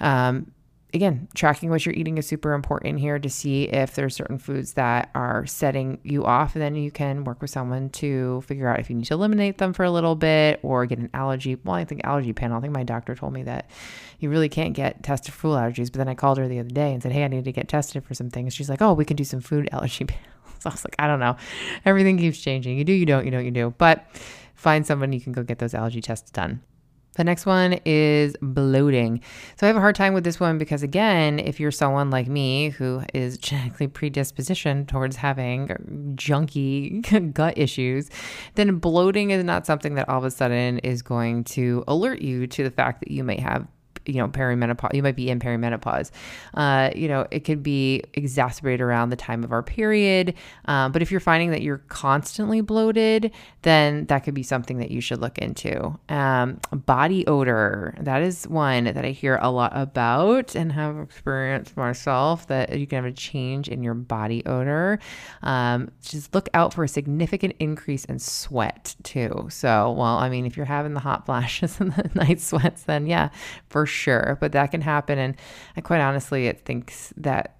um, 0.00 0.52
again, 0.96 1.28
tracking 1.34 1.70
what 1.70 1.86
you're 1.86 1.94
eating 1.94 2.18
is 2.18 2.26
super 2.26 2.52
important 2.52 2.98
here 2.98 3.18
to 3.18 3.30
see 3.30 3.64
if 3.64 3.94
there's 3.94 4.16
certain 4.16 4.38
foods 4.38 4.72
that 4.72 5.10
are 5.14 5.46
setting 5.46 5.98
you 6.02 6.24
off. 6.24 6.54
And 6.54 6.62
then 6.62 6.74
you 6.74 6.90
can 6.90 7.22
work 7.24 7.40
with 7.40 7.50
someone 7.50 7.90
to 7.90 8.40
figure 8.42 8.68
out 8.68 8.80
if 8.80 8.90
you 8.90 8.96
need 8.96 9.04
to 9.04 9.14
eliminate 9.14 9.58
them 9.58 9.72
for 9.72 9.84
a 9.84 9.90
little 9.90 10.16
bit 10.16 10.58
or 10.62 10.86
get 10.86 10.98
an 10.98 11.10
allergy. 11.14 11.54
Well, 11.54 11.76
I 11.76 11.84
think 11.84 12.00
allergy 12.04 12.32
panel. 12.32 12.58
I 12.58 12.60
think 12.60 12.72
my 12.72 12.82
doctor 12.82 13.14
told 13.14 13.32
me 13.32 13.44
that 13.44 13.70
you 14.18 14.30
really 14.30 14.48
can't 14.48 14.74
get 14.74 15.02
tested 15.02 15.32
for 15.32 15.40
food 15.40 15.56
allergies. 15.56 15.92
But 15.92 15.98
then 15.98 16.08
I 16.08 16.14
called 16.14 16.38
her 16.38 16.48
the 16.48 16.58
other 16.58 16.70
day 16.70 16.92
and 16.92 17.02
said, 17.02 17.12
Hey, 17.12 17.24
I 17.24 17.28
need 17.28 17.44
to 17.44 17.52
get 17.52 17.68
tested 17.68 18.04
for 18.04 18.14
some 18.14 18.30
things. 18.30 18.54
She's 18.54 18.68
like, 18.68 18.82
Oh, 18.82 18.94
we 18.94 19.04
can 19.04 19.16
do 19.16 19.24
some 19.24 19.40
food 19.40 19.68
allergy 19.72 20.04
panels. 20.04 20.26
I 20.64 20.70
was 20.70 20.84
like, 20.84 20.96
I 20.98 21.06
don't 21.06 21.20
know. 21.20 21.36
Everything 21.84 22.18
keeps 22.18 22.38
changing. 22.40 22.78
You 22.78 22.84
do, 22.84 22.92
you 22.92 23.06
don't, 23.06 23.24
you 23.24 23.30
don't, 23.30 23.44
you 23.44 23.50
do. 23.50 23.74
But 23.78 24.06
find 24.54 24.86
someone 24.86 25.12
you 25.12 25.20
can 25.20 25.32
go 25.32 25.42
get 25.42 25.58
those 25.58 25.74
allergy 25.74 26.00
tests 26.00 26.30
done. 26.30 26.62
The 27.16 27.24
next 27.24 27.46
one 27.46 27.80
is 27.84 28.36
bloating. 28.40 29.20
So 29.56 29.66
I 29.66 29.68
have 29.68 29.76
a 29.76 29.80
hard 29.80 29.96
time 29.96 30.14
with 30.14 30.24
this 30.24 30.38
one 30.38 30.58
because, 30.58 30.82
again, 30.82 31.38
if 31.38 31.58
you're 31.58 31.70
someone 31.70 32.10
like 32.10 32.28
me 32.28 32.70
who 32.70 33.02
is 33.12 33.38
genetically 33.38 33.88
predispositioned 33.88 34.86
towards 34.88 35.16
having 35.16 35.68
junky 36.14 37.32
gut 37.34 37.56
issues, 37.56 38.10
then 38.54 38.78
bloating 38.78 39.30
is 39.30 39.44
not 39.44 39.66
something 39.66 39.94
that 39.94 40.08
all 40.08 40.18
of 40.18 40.24
a 40.24 40.30
sudden 40.30 40.78
is 40.78 41.02
going 41.02 41.44
to 41.44 41.84
alert 41.88 42.20
you 42.20 42.46
to 42.46 42.62
the 42.62 42.70
fact 42.70 43.00
that 43.00 43.10
you 43.10 43.24
may 43.24 43.40
have 43.40 43.66
you 44.08 44.14
know 44.14 44.28
perimenopause 44.28 44.94
you 44.94 45.02
might 45.02 45.16
be 45.16 45.30
in 45.30 45.38
perimenopause. 45.38 46.10
Uh, 46.54 46.90
you 46.94 47.08
know 47.08 47.26
it 47.30 47.40
could 47.40 47.62
be 47.62 48.02
exacerbated 48.14 48.80
around 48.80 49.10
the 49.10 49.16
time 49.16 49.44
of 49.44 49.52
our 49.52 49.62
period. 49.62 50.34
Um, 50.66 50.92
but 50.92 51.02
if 51.02 51.10
you're 51.10 51.20
finding 51.20 51.50
that 51.50 51.62
you're 51.62 51.82
constantly 51.88 52.60
bloated 52.60 53.32
then 53.62 54.06
that 54.06 54.20
could 54.20 54.34
be 54.34 54.42
something 54.42 54.78
that 54.78 54.90
you 54.90 55.00
should 55.00 55.20
look 55.20 55.38
into. 55.38 55.98
Um, 56.08 56.60
body 56.70 57.26
odor 57.26 57.94
that 58.00 58.22
is 58.22 58.46
one 58.48 58.84
that 58.84 59.04
i 59.04 59.10
hear 59.10 59.38
a 59.42 59.50
lot 59.50 59.72
about 59.74 60.54
and 60.54 60.72
have 60.72 60.98
experienced 60.98 61.76
myself 61.76 62.46
that 62.46 62.78
you 62.78 62.86
can 62.86 63.04
have 63.04 63.12
a 63.12 63.16
change 63.16 63.68
in 63.68 63.82
your 63.82 63.94
body 63.94 64.44
odor. 64.46 64.98
Um, 65.42 65.90
just 66.02 66.34
look 66.34 66.48
out 66.54 66.74
for 66.74 66.84
a 66.84 66.88
significant 66.88 67.54
increase 67.58 68.04
in 68.04 68.18
sweat 68.18 68.94
too. 69.02 69.48
So 69.50 69.92
well 69.92 70.18
i 70.18 70.28
mean 70.28 70.46
if 70.46 70.56
you're 70.56 70.66
having 70.66 70.94
the 70.94 71.00
hot 71.00 71.26
flashes 71.26 71.80
and 71.80 71.92
the 71.92 72.10
night 72.14 72.40
sweats 72.40 72.82
then 72.82 73.06
yeah 73.06 73.30
for 73.68 73.86
sure, 73.86 73.95
but 74.40 74.52
that 74.52 74.70
can 74.70 74.80
happen. 74.80 75.18
And 75.18 75.36
I 75.76 75.80
quite 75.80 76.00
honestly, 76.00 76.46
it 76.46 76.64
thinks 76.64 77.12
that, 77.16 77.56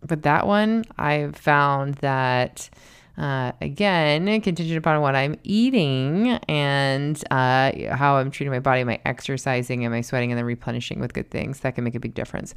but 0.00 0.22
that 0.22 0.46
one, 0.46 0.84
I've 0.98 1.36
found 1.36 1.96
that. 1.96 2.70
Uh, 3.18 3.50
again, 3.62 4.26
contingent 4.42 4.76
upon 4.76 5.00
what 5.00 5.16
I'm 5.16 5.36
eating 5.42 6.32
and 6.50 7.16
uh, 7.30 7.72
how 7.90 8.16
I'm 8.16 8.30
treating 8.30 8.52
my 8.52 8.58
body, 8.60 8.84
my 8.84 9.00
exercising, 9.06 9.86
and 9.86 9.94
my 9.94 10.02
sweating, 10.02 10.30
and 10.30 10.36
then 10.36 10.44
replenishing 10.44 11.00
with 11.00 11.14
good 11.14 11.30
things, 11.30 11.60
that 11.60 11.76
can 11.76 11.84
make 11.84 11.94
a 11.94 11.98
big 11.98 12.12
difference. 12.12 12.54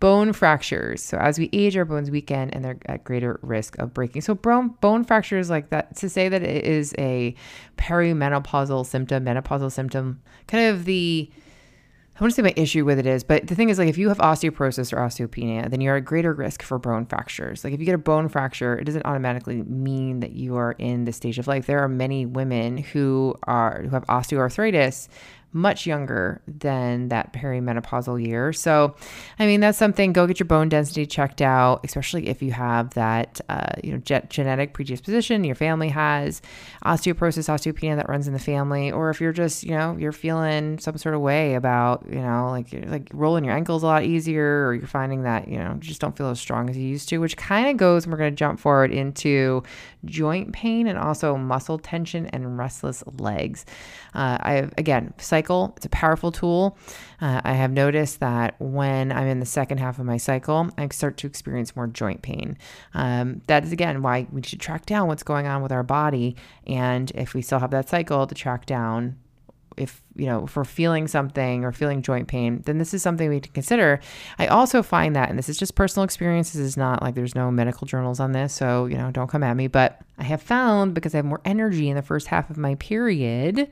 Bone 0.00 0.34
fractures. 0.34 1.02
So 1.02 1.16
as 1.16 1.38
we 1.38 1.48
age, 1.54 1.78
our 1.78 1.86
bones 1.86 2.10
weaken 2.10 2.50
and 2.50 2.62
they're 2.62 2.76
at 2.84 3.04
greater 3.04 3.40
risk 3.40 3.78
of 3.78 3.94
breaking. 3.94 4.20
So 4.20 4.34
bone 4.34 4.74
bone 4.82 5.02
fractures 5.04 5.48
like 5.48 5.70
that. 5.70 5.96
To 5.96 6.10
say 6.10 6.28
that 6.28 6.42
it 6.42 6.66
is 6.66 6.94
a 6.98 7.34
perimenopausal 7.78 8.84
symptom, 8.84 9.24
menopausal 9.24 9.72
symptom, 9.72 10.20
kind 10.46 10.68
of 10.68 10.84
the 10.84 11.30
I 12.22 12.24
want 12.24 12.36
to 12.36 12.36
say 12.36 12.42
my 12.42 12.54
issue 12.54 12.84
with 12.84 13.00
it 13.00 13.06
is, 13.06 13.24
but 13.24 13.48
the 13.48 13.56
thing 13.56 13.68
is, 13.68 13.80
like, 13.80 13.88
if 13.88 13.98
you 13.98 14.08
have 14.08 14.18
osteoporosis 14.18 14.92
or 14.92 14.98
osteopenia, 14.98 15.68
then 15.68 15.80
you're 15.80 15.96
at 15.96 16.04
greater 16.04 16.32
risk 16.32 16.62
for 16.62 16.78
bone 16.78 17.04
fractures. 17.04 17.64
Like, 17.64 17.72
if 17.72 17.80
you 17.80 17.84
get 17.84 17.96
a 17.96 17.98
bone 17.98 18.28
fracture, 18.28 18.78
it 18.78 18.84
doesn't 18.84 19.04
automatically 19.04 19.64
mean 19.64 20.20
that 20.20 20.30
you 20.30 20.54
are 20.54 20.76
in 20.78 21.04
the 21.04 21.12
stage 21.12 21.40
of 21.40 21.48
life. 21.48 21.66
There 21.66 21.80
are 21.80 21.88
many 21.88 22.24
women 22.24 22.78
who 22.78 23.34
are 23.42 23.82
who 23.82 23.88
have 23.88 24.06
osteoarthritis, 24.06 25.08
much 25.52 25.86
younger 25.86 26.40
than 26.46 27.08
that 27.08 27.32
perimenopausal 27.32 28.24
year. 28.24 28.52
So, 28.52 28.94
I 29.38 29.46
mean, 29.46 29.60
that's 29.60 29.78
something. 29.78 30.12
Go 30.12 30.26
get 30.26 30.40
your 30.40 30.46
bone 30.46 30.68
density 30.68 31.06
checked 31.06 31.42
out, 31.42 31.80
especially 31.84 32.28
if 32.28 32.42
you 32.42 32.52
have 32.52 32.94
that, 32.94 33.40
uh, 33.48 33.72
you 33.82 33.92
know, 33.92 33.98
ge- 33.98 34.28
genetic 34.28 34.72
predisposition 34.72 35.44
your 35.44 35.54
family 35.54 35.88
has, 35.88 36.42
osteoporosis, 36.84 37.48
osteopenia 37.48 37.96
that 37.96 38.08
runs 38.08 38.26
in 38.26 38.32
the 38.32 38.38
family, 38.38 38.90
or 38.90 39.10
if 39.10 39.20
you're 39.20 39.32
just, 39.32 39.62
you 39.62 39.72
know, 39.72 39.96
you're 39.98 40.12
feeling 40.12 40.78
some 40.78 40.96
sort 40.96 41.14
of 41.14 41.20
way 41.20 41.54
about, 41.54 42.04
you 42.08 42.20
know, 42.20 42.48
like 42.50 42.68
like 42.86 43.08
rolling 43.12 43.44
your 43.44 43.54
ankles 43.54 43.82
a 43.82 43.86
lot 43.86 44.04
easier, 44.04 44.66
or 44.66 44.74
you're 44.74 44.86
finding 44.86 45.22
that, 45.22 45.48
you 45.48 45.58
know, 45.58 45.74
just 45.78 46.00
don't 46.00 46.16
feel 46.16 46.28
as 46.28 46.40
strong 46.40 46.70
as 46.70 46.76
you 46.76 46.86
used 46.86 47.08
to, 47.08 47.18
which 47.18 47.36
kind 47.36 47.68
of 47.68 47.76
goes. 47.76 48.06
We're 48.06 48.16
going 48.16 48.32
to 48.32 48.36
jump 48.36 48.60
forward 48.60 48.92
into 48.92 49.62
joint 50.04 50.52
pain 50.52 50.86
and 50.86 50.98
also 50.98 51.36
muscle 51.36 51.78
tension 51.78 52.26
and 52.26 52.58
restless 52.58 53.04
legs. 53.18 53.64
Uh, 54.14 54.38
I 54.40 54.52
have 54.54 54.74
again, 54.76 55.12
cycle. 55.42 55.72
It's 55.76 55.86
a 55.86 55.90
powerful 55.90 56.30
tool. 56.30 56.76
Uh, 57.20 57.40
I 57.44 57.54
have 57.54 57.72
noticed 57.72 58.20
that 58.20 58.54
when 58.60 59.10
I'm 59.10 59.26
in 59.26 59.40
the 59.40 59.46
second 59.46 59.78
half 59.78 59.98
of 59.98 60.04
my 60.04 60.16
cycle, 60.16 60.70
I 60.78 60.88
start 60.88 61.16
to 61.18 61.26
experience 61.26 61.74
more 61.74 61.88
joint 61.88 62.22
pain. 62.22 62.56
Um, 62.94 63.42
that 63.48 63.64
is 63.64 63.72
again 63.72 64.02
why 64.02 64.26
we 64.30 64.42
should 64.42 64.60
track 64.60 64.86
down 64.86 65.08
what's 65.08 65.24
going 65.24 65.46
on 65.46 65.62
with 65.62 65.72
our 65.72 65.82
body, 65.82 66.36
and 66.66 67.10
if 67.14 67.34
we 67.34 67.42
still 67.42 67.58
have 67.58 67.72
that 67.72 67.88
cycle, 67.88 68.26
to 68.26 68.34
track 68.34 68.66
down 68.66 69.16
if 69.78 70.02
you 70.16 70.26
know 70.26 70.44
if 70.44 70.54
we're 70.54 70.64
feeling 70.64 71.08
something 71.08 71.64
or 71.64 71.72
feeling 71.72 72.02
joint 72.02 72.28
pain 72.28 72.60
then 72.66 72.76
this 72.76 72.92
is 72.92 73.02
something 73.02 73.30
we 73.30 73.40
can 73.40 73.52
consider 73.54 74.00
i 74.38 74.46
also 74.46 74.82
find 74.82 75.16
that 75.16 75.30
and 75.30 75.38
this 75.38 75.48
is 75.48 75.56
just 75.56 75.74
personal 75.74 76.04
experience 76.04 76.52
this 76.52 76.60
is 76.60 76.76
not 76.76 77.00
like 77.02 77.14
there's 77.14 77.34
no 77.34 77.50
medical 77.50 77.86
journals 77.86 78.20
on 78.20 78.32
this 78.32 78.52
so 78.52 78.84
you 78.84 78.98
know 78.98 79.10
don't 79.10 79.30
come 79.30 79.42
at 79.42 79.56
me 79.56 79.68
but 79.68 80.02
i 80.18 80.24
have 80.24 80.42
found 80.42 80.92
because 80.92 81.14
i 81.14 81.16
have 81.16 81.24
more 81.24 81.40
energy 81.46 81.88
in 81.88 81.96
the 81.96 82.02
first 82.02 82.26
half 82.26 82.50
of 82.50 82.58
my 82.58 82.74
period 82.74 83.70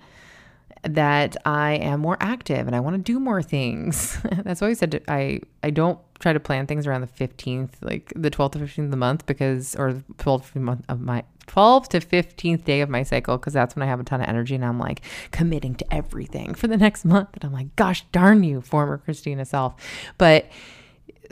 that 0.83 1.37
I 1.45 1.73
am 1.73 2.01
more 2.01 2.17
active 2.21 2.67
and 2.67 2.75
I 2.75 2.81
want 2.81 2.97
to 2.97 3.03
do 3.03 3.21
more 3.21 3.43
things. 3.43 4.19
That's 4.45 4.61
why 4.61 4.69
I 4.69 4.73
said 4.73 5.03
I 5.09 5.41
I 5.63 5.71
don't 5.71 5.99
try 6.19 6.33
to 6.33 6.41
plan 6.41 6.67
things 6.67 6.87
around 6.87 7.01
the 7.01 7.07
15th, 7.07 7.71
like 7.81 8.13
the 8.15 8.31
12th 8.31 8.53
to 8.53 8.59
15th 8.59 8.85
of 8.85 8.91
the 8.91 8.97
month 8.97 9.27
because 9.27 9.75
or 9.77 10.03
12th 10.19 10.55
month 10.55 10.85
of 10.89 11.01
my 11.01 11.25
12th 11.47 11.89
to 11.89 12.01
15th 12.01 12.65
day 12.65 12.81
of 12.81 12.89
my 12.89 13.03
cycle 13.03 13.37
because 13.37 13.53
that's 13.53 13.75
when 13.75 13.83
I 13.83 13.87
have 13.87 14.01
a 14.01 14.05
ton 14.05 14.21
of 14.21 14.29
energy 14.29 14.55
and 14.55 14.65
I'm 14.65 14.79
like 14.79 15.03
committing 15.33 15.75
to 15.77 15.95
everything 15.95 16.55
for 16.55 16.69
the 16.69 16.77
next 16.77 17.05
month 17.05 17.31
and 17.35 17.45
I'm 17.45 17.53
like 17.53 17.75
gosh 17.77 18.05
darn 18.13 18.45
you 18.45 18.61
former 18.61 19.03
Kristina 19.07 19.47
self. 19.47 19.75
But 20.19 20.47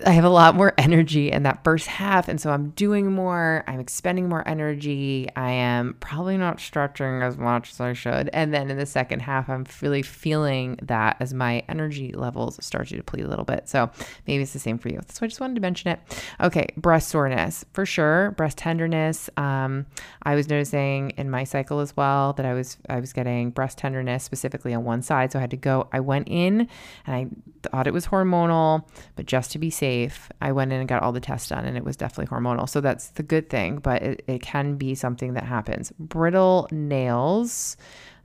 I 0.07 0.11
have 0.11 0.25
a 0.25 0.31
lot 0.31 0.55
more 0.55 0.75
energy 0.79 1.31
in 1.33 1.43
that 1.43 1.65
first 1.65 1.87
half. 1.87 2.29
And 2.29 2.41
so 2.41 2.51
I'm 2.51 2.71
doing 2.71 3.13
more, 3.13 3.65
I'm 3.67 3.81
expending 3.81 4.29
more 4.29 4.47
energy. 4.47 5.29
I 5.35 5.51
am 5.51 5.97
probably 5.99 6.37
not 6.37 6.61
stretching 6.61 7.23
as 7.23 7.37
much 7.37 7.73
as 7.73 7.81
I 7.81 7.95
should. 7.95 8.31
And 8.33 8.55
then 8.55 8.71
in 8.71 8.79
the 8.79 8.87
second 8.87 9.21
half, 9.21 9.49
I'm 9.49 9.67
really 9.83 10.03
feeling 10.03 10.79
that 10.83 11.17
as 11.19 11.35
my 11.35 11.65
energy 11.69 12.13
levels 12.13 12.65
start 12.65 12.89
to 12.89 12.97
deplete 12.97 13.25
a 13.25 13.29
little 13.29 13.45
bit. 13.45 13.69
So 13.69 13.91
maybe 14.27 14.43
it's 14.43 14.53
the 14.53 14.61
same 14.61 14.79
for 14.79 14.89
you. 14.89 14.99
Why 14.99 15.25
I 15.25 15.29
just 15.29 15.41
wanted 15.41 15.55
to 15.57 15.61
mention 15.61 15.91
it. 15.91 16.01
Okay, 16.41 16.69
breast 16.77 17.09
soreness 17.09 17.65
for 17.73 17.85
sure, 17.85 18.33
breast 18.33 18.59
tenderness. 18.59 19.29
Um, 19.37 19.87
I 20.23 20.37
was 20.37 20.49
noticing 20.49 21.11
in 21.11 21.29
my 21.29 21.43
cycle 21.43 21.81
as 21.81 21.97
well 21.97 22.35
that 22.35 22.47
I 22.47 22.55
was 22.55 22.77
I 22.89 23.01
was 23.01 23.13
getting 23.13 23.51
breast 23.51 23.79
tenderness 23.79 24.23
specifically 24.23 24.75
on 24.75 24.85
one 24.85 25.03
side. 25.03 25.33
So 25.33 25.39
I 25.39 25.41
had 25.41 25.51
to 25.51 25.57
go, 25.57 25.89
I 25.93 26.01
went 26.01 26.29
in 26.29 26.69
and 27.07 27.17
I 27.17 27.27
thought 27.65 27.89
it 27.89 27.93
was 27.93 28.07
hormonal, 28.07 28.87
but 29.17 29.27
just 29.27 29.51
to 29.53 29.59
be 29.59 29.71
safe 29.71 29.88
safe, 29.89 30.31
I 30.43 30.53
went 30.53 30.71
in 30.73 30.81
and 30.81 30.89
got 30.89 31.03
all 31.03 31.13
the 31.13 31.21
tests 31.21 31.49
done 31.49 31.65
and 31.65 31.77
it 31.77 31.85
was 31.85 31.97
definitely 31.97 32.27
hormonal. 32.27 32.69
So 32.69 32.81
that's 32.81 33.09
the 33.11 33.23
good 33.23 33.49
thing, 33.49 33.79
but 33.79 34.03
it, 34.03 34.25
it 34.27 34.43
can 34.43 34.77
be 34.77 34.95
something 34.95 35.33
that 35.33 35.45
happens. 35.45 35.93
Brittle 35.99 36.69
nails. 36.71 37.77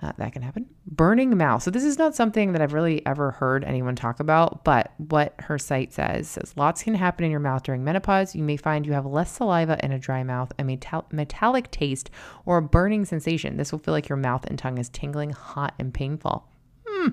Uh, 0.02 0.12
that 0.18 0.34
can 0.34 0.42
happen. 0.42 0.66
Burning 0.86 1.38
mouth. 1.38 1.64
So 1.64 1.72
this 1.72 1.86
is 1.86 1.98
not 1.98 2.14
something 2.14 2.52
that 2.52 2.62
I've 2.62 2.74
really 2.74 3.06
ever 3.06 3.32
heard 3.32 3.64
anyone 3.64 3.96
talk 3.96 4.20
about, 4.20 4.66
but 4.66 4.92
what 4.98 5.34
her 5.40 5.58
site 5.58 5.94
says 5.94 6.28
says 6.28 6.54
lots 6.58 6.84
can 6.84 6.94
happen 6.94 7.24
in 7.24 7.32
your 7.32 7.40
mouth 7.40 7.64
during 7.64 7.86
menopause. 7.86 8.36
You 8.36 8.44
may 8.44 8.58
find 8.58 8.86
you 8.86 8.92
have 8.92 9.06
less 9.06 9.32
saliva 9.32 9.78
and 9.80 9.94
a 9.94 10.00
dry 10.00 10.24
mouth, 10.24 10.52
a 10.60 10.66
metal- 10.66 11.06
metallic 11.10 11.72
taste, 11.72 12.10
or 12.46 12.58
a 12.58 12.62
burning 12.62 13.06
sensation. 13.06 13.56
This 13.56 13.72
will 13.72 13.80
feel 13.80 13.94
like 13.94 14.10
your 14.10 14.18
mouth 14.18 14.44
and 14.48 14.60
tongue 14.60 14.78
is 14.78 14.90
tingling, 14.90 15.30
hot, 15.30 15.74
and 15.80 15.94
painful. 15.94 16.50
Hmm. 16.86 17.10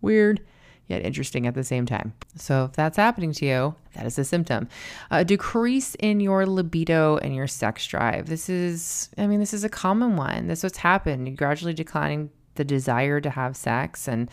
Weird 0.00 0.40
yet 0.86 1.04
interesting 1.04 1.46
at 1.46 1.54
the 1.54 1.64
same 1.64 1.86
time. 1.86 2.12
So, 2.36 2.64
if 2.64 2.72
that's 2.72 2.96
happening 2.96 3.32
to 3.32 3.46
you, 3.46 3.74
that 3.94 4.06
is 4.06 4.18
a 4.18 4.24
symptom. 4.24 4.68
A 5.10 5.24
decrease 5.24 5.94
in 5.96 6.20
your 6.20 6.46
libido 6.46 7.16
and 7.18 7.34
your 7.34 7.46
sex 7.46 7.86
drive. 7.86 8.26
This 8.26 8.48
is, 8.48 9.10
I 9.16 9.26
mean, 9.26 9.40
this 9.40 9.54
is 9.54 9.64
a 9.64 9.68
common 9.68 10.16
one. 10.16 10.48
This 10.48 10.60
is 10.60 10.64
what's 10.64 10.78
happened. 10.78 11.26
You're 11.26 11.36
gradually 11.36 11.74
declining 11.74 12.30
the 12.56 12.64
desire 12.64 13.20
to 13.20 13.30
have 13.30 13.56
sex 13.56 14.06
and 14.06 14.30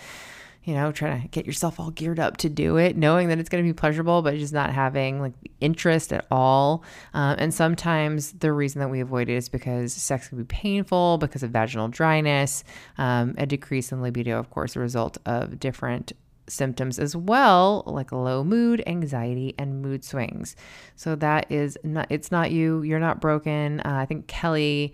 you 0.64 0.76
know, 0.76 0.92
trying 0.92 1.24
to 1.24 1.28
get 1.30 1.48
yourself 1.48 1.80
all 1.80 1.90
geared 1.90 2.20
up 2.20 2.38
to 2.38 2.48
do 2.48 2.78
it, 2.78 2.96
knowing 2.96 3.30
that 3.30 3.40
it's 3.40 3.50
going 3.50 3.64
to 3.64 3.68
be 3.68 3.74
pleasurable, 3.74 4.22
but 4.22 4.36
just 4.36 4.54
not 4.54 4.72
having 4.72 5.20
like 5.20 5.34
interest 5.60 6.14
at 6.14 6.28
all. 6.30 6.84
Um, 7.16 7.36
and 7.40 7.54
sometimes 7.54 8.34
the 8.34 8.54
reason 8.54 8.80
that 8.80 8.90
we 8.90 9.00
avoid 9.00 9.28
it 9.28 9.38
is 9.38 9.50
because 9.50 9.92
sex 9.92 10.28
can 10.28 10.38
be 10.38 10.44
painful 10.44 11.18
because 11.18 11.42
of 11.42 11.50
vaginal 11.50 11.88
dryness, 11.88 12.64
um, 13.00 13.34
a 13.40 13.48
decrease 13.48 13.92
in 13.92 14.04
libido, 14.04 14.38
of 14.38 14.52
course, 14.52 14.76
a 14.76 14.80
result 14.80 15.18
of 15.26 15.60
different 15.60 16.14
symptoms 16.48 17.00
as 17.00 17.16
well, 17.16 17.84
like 17.86 18.12
low 18.12 18.44
mood, 18.44 18.84
anxiety, 18.88 19.56
and 19.58 19.82
mood 19.82 20.04
swings. 20.04 20.56
So 20.96 21.16
that 21.16 21.52
is 21.52 21.78
not, 21.84 22.08
it's 22.10 22.32
not 22.32 22.52
you, 22.52 22.82
you're 22.84 23.00
not 23.00 23.22
broken. 23.22 23.80
Uh, 23.82 23.96
I 24.02 24.06
think 24.06 24.28
Kelly. 24.28 24.94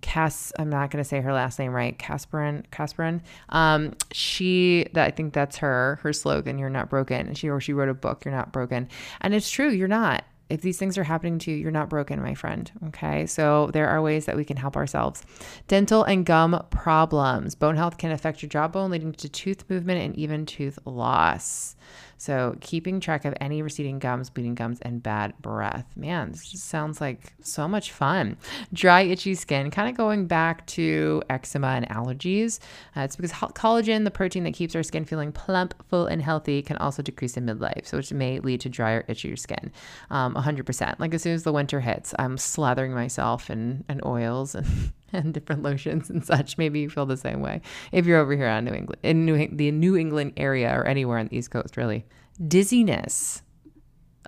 Cass, 0.00 0.52
I'm 0.58 0.68
not 0.68 0.90
going 0.90 1.02
to 1.02 1.08
say 1.08 1.22
her 1.22 1.32
last 1.32 1.58
name 1.58 1.72
right. 1.72 1.98
Casperin, 1.98 2.66
Casperin. 2.70 3.22
Um, 3.48 3.94
she, 4.12 4.86
that 4.92 5.06
I 5.06 5.10
think 5.10 5.32
that's 5.32 5.56
her, 5.56 5.98
her 6.02 6.12
slogan. 6.12 6.58
You're 6.58 6.68
not 6.68 6.90
broken. 6.90 7.32
She 7.32 7.48
or 7.48 7.58
she 7.58 7.72
wrote 7.72 7.88
a 7.88 7.94
book. 7.94 8.22
You're 8.22 8.34
not 8.34 8.52
broken, 8.52 8.90
and 9.22 9.34
it's 9.34 9.50
true. 9.50 9.70
You're 9.70 9.88
not 9.88 10.22
if 10.50 10.60
these 10.60 10.78
things 10.78 10.98
are 10.98 11.04
happening 11.04 11.38
to 11.40 11.50
you, 11.50 11.56
you're 11.56 11.70
not 11.70 11.88
broken, 11.88 12.20
my 12.20 12.34
friend. 12.34 12.70
Okay. 12.88 13.26
So 13.26 13.70
there 13.72 13.88
are 13.88 14.02
ways 14.02 14.26
that 14.26 14.36
we 14.36 14.44
can 14.44 14.56
help 14.56 14.76
ourselves. 14.76 15.22
Dental 15.68 16.04
and 16.04 16.26
gum 16.26 16.64
problems. 16.70 17.54
Bone 17.54 17.76
health 17.76 17.98
can 17.98 18.12
affect 18.12 18.42
your 18.42 18.48
jawbone, 18.48 18.90
leading 18.90 19.12
to 19.12 19.28
tooth 19.28 19.68
movement 19.68 20.02
and 20.02 20.14
even 20.16 20.46
tooth 20.46 20.78
loss. 20.84 21.76
So, 22.16 22.56
keeping 22.60 23.00
track 23.00 23.24
of 23.24 23.34
any 23.40 23.62
receding 23.62 23.98
gums, 23.98 24.30
bleeding 24.30 24.54
gums, 24.54 24.78
and 24.82 25.02
bad 25.02 25.34
breath. 25.40 25.86
Man, 25.96 26.32
this 26.32 26.62
sounds 26.62 27.00
like 27.00 27.32
so 27.40 27.68
much 27.68 27.92
fun. 27.92 28.36
Dry, 28.72 29.02
itchy 29.02 29.34
skin, 29.34 29.70
kind 29.70 29.88
of 29.88 29.96
going 29.96 30.26
back 30.26 30.66
to 30.68 31.22
eczema 31.28 31.68
and 31.68 31.88
allergies. 31.88 32.58
Uh, 32.96 33.00
it's 33.00 33.16
because 33.16 33.32
collagen, 33.32 34.04
the 34.04 34.10
protein 34.10 34.44
that 34.44 34.54
keeps 34.54 34.74
our 34.74 34.82
skin 34.82 35.04
feeling 35.04 35.32
plump, 35.32 35.74
full, 35.88 36.06
and 36.06 36.22
healthy, 36.22 36.62
can 36.62 36.76
also 36.78 37.02
decrease 37.02 37.36
in 37.36 37.46
midlife. 37.46 37.86
So, 37.86 37.96
which 37.96 38.12
may 38.12 38.38
lead 38.40 38.60
to 38.62 38.68
drier, 38.68 39.04
itchier 39.08 39.38
skin. 39.38 39.72
Um, 40.10 40.34
100%. 40.34 40.98
Like, 40.98 41.14
as 41.14 41.22
soon 41.22 41.34
as 41.34 41.42
the 41.42 41.52
winter 41.52 41.80
hits, 41.80 42.14
I'm 42.18 42.36
slathering 42.36 42.92
myself 42.94 43.50
in, 43.50 43.84
in 43.88 44.00
oils 44.04 44.54
and 44.54 44.66
and 45.24 45.32
different 45.32 45.62
lotions 45.62 46.10
and 46.10 46.24
such. 46.24 46.58
Maybe 46.58 46.80
you 46.80 46.90
feel 46.90 47.06
the 47.06 47.16
same 47.16 47.40
way 47.40 47.62
if 47.92 48.06
you're 48.06 48.18
over 48.18 48.34
here 48.34 48.48
on 48.48 48.64
New 48.64 48.72
England, 48.72 49.00
in 49.02 49.24
New, 49.24 49.48
the 49.48 49.70
New 49.70 49.96
England 49.96 50.32
area 50.36 50.70
or 50.76 50.84
anywhere 50.86 51.18
on 51.18 51.28
the 51.28 51.36
East 51.36 51.50
Coast, 51.50 51.76
really. 51.76 52.04
Dizziness, 52.46 53.42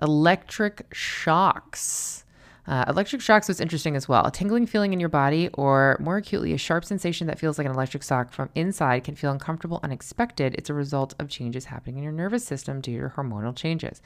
electric 0.01 0.87
shocks. 0.93 2.23
Uh, 2.65 2.83
electric 2.89 3.21
shocks 3.21 3.47
was 3.47 3.61
interesting 3.61 3.95
as 3.95 4.09
well. 4.09 4.25
A 4.25 4.31
tingling 4.31 4.65
feeling 4.65 4.91
in 4.91 4.99
your 4.99 5.07
body, 5.07 5.49
or 5.53 5.97
more 6.01 6.17
acutely, 6.17 6.51
a 6.51 6.57
sharp 6.57 6.83
sensation 6.83 7.25
that 7.27 7.39
feels 7.39 7.57
like 7.57 7.65
an 7.65 7.71
electric 7.71 8.03
shock 8.03 8.33
from 8.33 8.49
inside 8.55 9.05
can 9.05 9.15
feel 9.15 9.31
uncomfortable, 9.31 9.79
unexpected. 9.83 10.53
It's 10.55 10.69
a 10.69 10.73
result 10.73 11.13
of 11.17 11.29
changes 11.29 11.65
happening 11.65 11.97
in 11.97 12.03
your 12.03 12.11
nervous 12.11 12.45
system 12.45 12.81
due 12.81 12.99
to 13.01 13.09
hormonal 13.09 13.55
changes. 13.55 14.01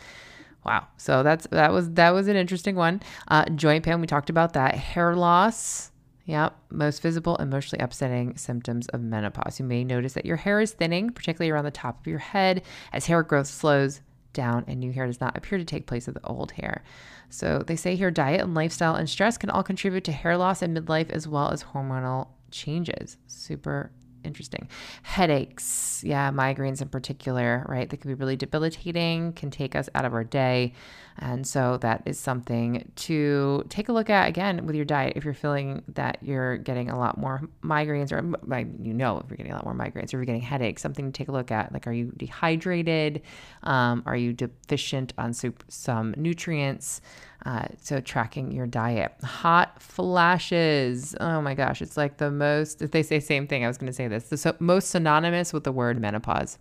Wow. 0.63 0.88
So 0.97 1.23
that's 1.23 1.47
that 1.47 1.71
was 1.71 1.89
that 1.93 2.11
was 2.11 2.27
an 2.27 2.35
interesting 2.35 2.75
one. 2.75 3.01
Uh, 3.27 3.45
joint 3.45 3.83
pain. 3.83 4.00
We 4.00 4.05
talked 4.05 4.29
about 4.29 4.53
that. 4.53 4.75
Hair 4.75 5.15
loss. 5.15 5.90
Yep, 6.31 6.55
most 6.69 7.01
visible 7.01 7.35
emotionally 7.35 7.83
upsetting 7.83 8.38
symptoms 8.38 8.88
of 8.88 9.01
menopause. 9.01 9.59
You 9.59 9.65
may 9.65 9.83
notice 9.83 10.13
that 10.13 10.25
your 10.25 10.38
hair 10.38 10.61
is 10.61 10.71
thinning, 10.71 11.09
particularly 11.09 11.51
around 11.51 11.65
the 11.65 11.71
top 11.71 12.00
of 12.00 12.07
your 12.07 12.19
head, 12.19 12.61
as 12.93 13.07
hair 13.07 13.21
growth 13.21 13.47
slows 13.47 14.00
down 14.31 14.63
and 14.65 14.79
new 14.79 14.93
hair 14.93 15.07
does 15.07 15.19
not 15.19 15.38
appear 15.38 15.57
to 15.57 15.65
take 15.65 15.88
place 15.88 16.07
of 16.07 16.13
the 16.13 16.25
old 16.25 16.51
hair. 16.53 16.85
So 17.29 17.65
they 17.67 17.75
say 17.75 17.97
here 17.97 18.11
diet 18.11 18.39
and 18.39 18.55
lifestyle 18.55 18.95
and 18.95 19.09
stress 19.09 19.38
can 19.38 19.50
all 19.50 19.61
contribute 19.61 20.05
to 20.05 20.13
hair 20.13 20.38
loss 20.38 20.61
in 20.61 20.73
midlife 20.73 21.09
as 21.09 21.27
well 21.27 21.50
as 21.50 21.65
hormonal 21.65 22.29
changes. 22.50 23.17
Super 23.27 23.91
interesting. 24.23 24.67
Headaches, 25.03 26.03
yeah, 26.05 26.31
migraines 26.31 26.81
in 26.81 26.89
particular, 26.89 27.65
right? 27.67 27.89
They 27.89 27.97
can 27.97 28.09
be 28.09 28.15
really 28.15 28.35
debilitating, 28.35 29.33
can 29.33 29.51
take 29.51 29.75
us 29.75 29.89
out 29.95 30.05
of 30.05 30.13
our 30.13 30.23
day. 30.23 30.73
And 31.17 31.45
so 31.45 31.77
that 31.77 32.03
is 32.05 32.17
something 32.19 32.89
to 32.95 33.63
take 33.69 33.89
a 33.89 33.93
look 33.93 34.09
at 34.09 34.27
again 34.27 34.65
with 34.65 34.75
your 34.75 34.85
diet. 34.85 35.13
If 35.15 35.25
you're 35.25 35.33
feeling 35.33 35.83
that 35.89 36.17
you're 36.21 36.57
getting 36.57 36.89
a 36.89 36.97
lot 36.97 37.17
more 37.17 37.41
migraines, 37.63 38.11
or 38.11 38.23
you 38.83 38.93
know, 38.93 39.19
if 39.19 39.29
you're 39.29 39.37
getting 39.37 39.51
a 39.51 39.55
lot 39.55 39.65
more 39.65 39.75
migraines, 39.75 40.13
or 40.13 40.17
you're 40.17 40.25
getting 40.25 40.41
headaches, 40.41 40.81
something 40.81 41.11
to 41.11 41.11
take 41.11 41.27
a 41.27 41.31
look 41.31 41.51
at. 41.51 41.71
Like, 41.73 41.85
are 41.85 41.91
you 41.91 42.11
dehydrated? 42.17 43.21
Um, 43.63 44.03
are 44.05 44.15
you 44.15 44.33
deficient 44.33 45.13
on 45.17 45.33
some 45.33 46.15
nutrients? 46.17 47.01
Uh, 47.45 47.67
so 47.81 48.00
tracking 48.00 48.51
your 48.51 48.67
diet. 48.67 49.13
Hot 49.24 49.81
flashes. 49.81 51.15
Oh 51.19 51.41
my 51.41 51.55
gosh, 51.55 51.81
it's 51.81 51.98
like 51.98 52.17
the 52.17 52.29
most. 52.29 52.81
If 52.81 52.91
they 52.91 53.01
say 53.01 53.19
same 53.19 53.48
thing, 53.48 53.63
I 53.65 53.67
was 53.67 53.77
going 53.77 53.88
to 53.88 53.93
say 53.93 54.07
this. 54.07 54.25
The 54.25 54.38
so, 54.38 54.55
most 54.60 54.89
synonymous 54.89 55.51
with 55.51 55.63
the 55.63 55.71
word 55.71 56.00
menopause. 56.00 56.60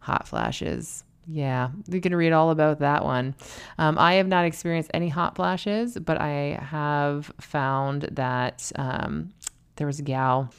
Hot 0.00 0.26
flashes. 0.26 1.04
Yeah, 1.28 1.70
you 1.88 2.00
can 2.00 2.14
read 2.14 2.32
all 2.32 2.50
about 2.50 2.78
that 2.78 3.04
one. 3.04 3.34
Um, 3.78 3.98
I 3.98 4.14
have 4.14 4.28
not 4.28 4.44
experienced 4.44 4.90
any 4.94 5.08
hot 5.08 5.34
flashes, 5.34 5.98
but 5.98 6.20
I 6.20 6.58
have 6.62 7.32
found 7.40 8.02
that 8.12 8.70
um, 8.76 9.34
there 9.74 9.88
was 9.88 9.98
a 9.98 10.02
gal 10.02 10.50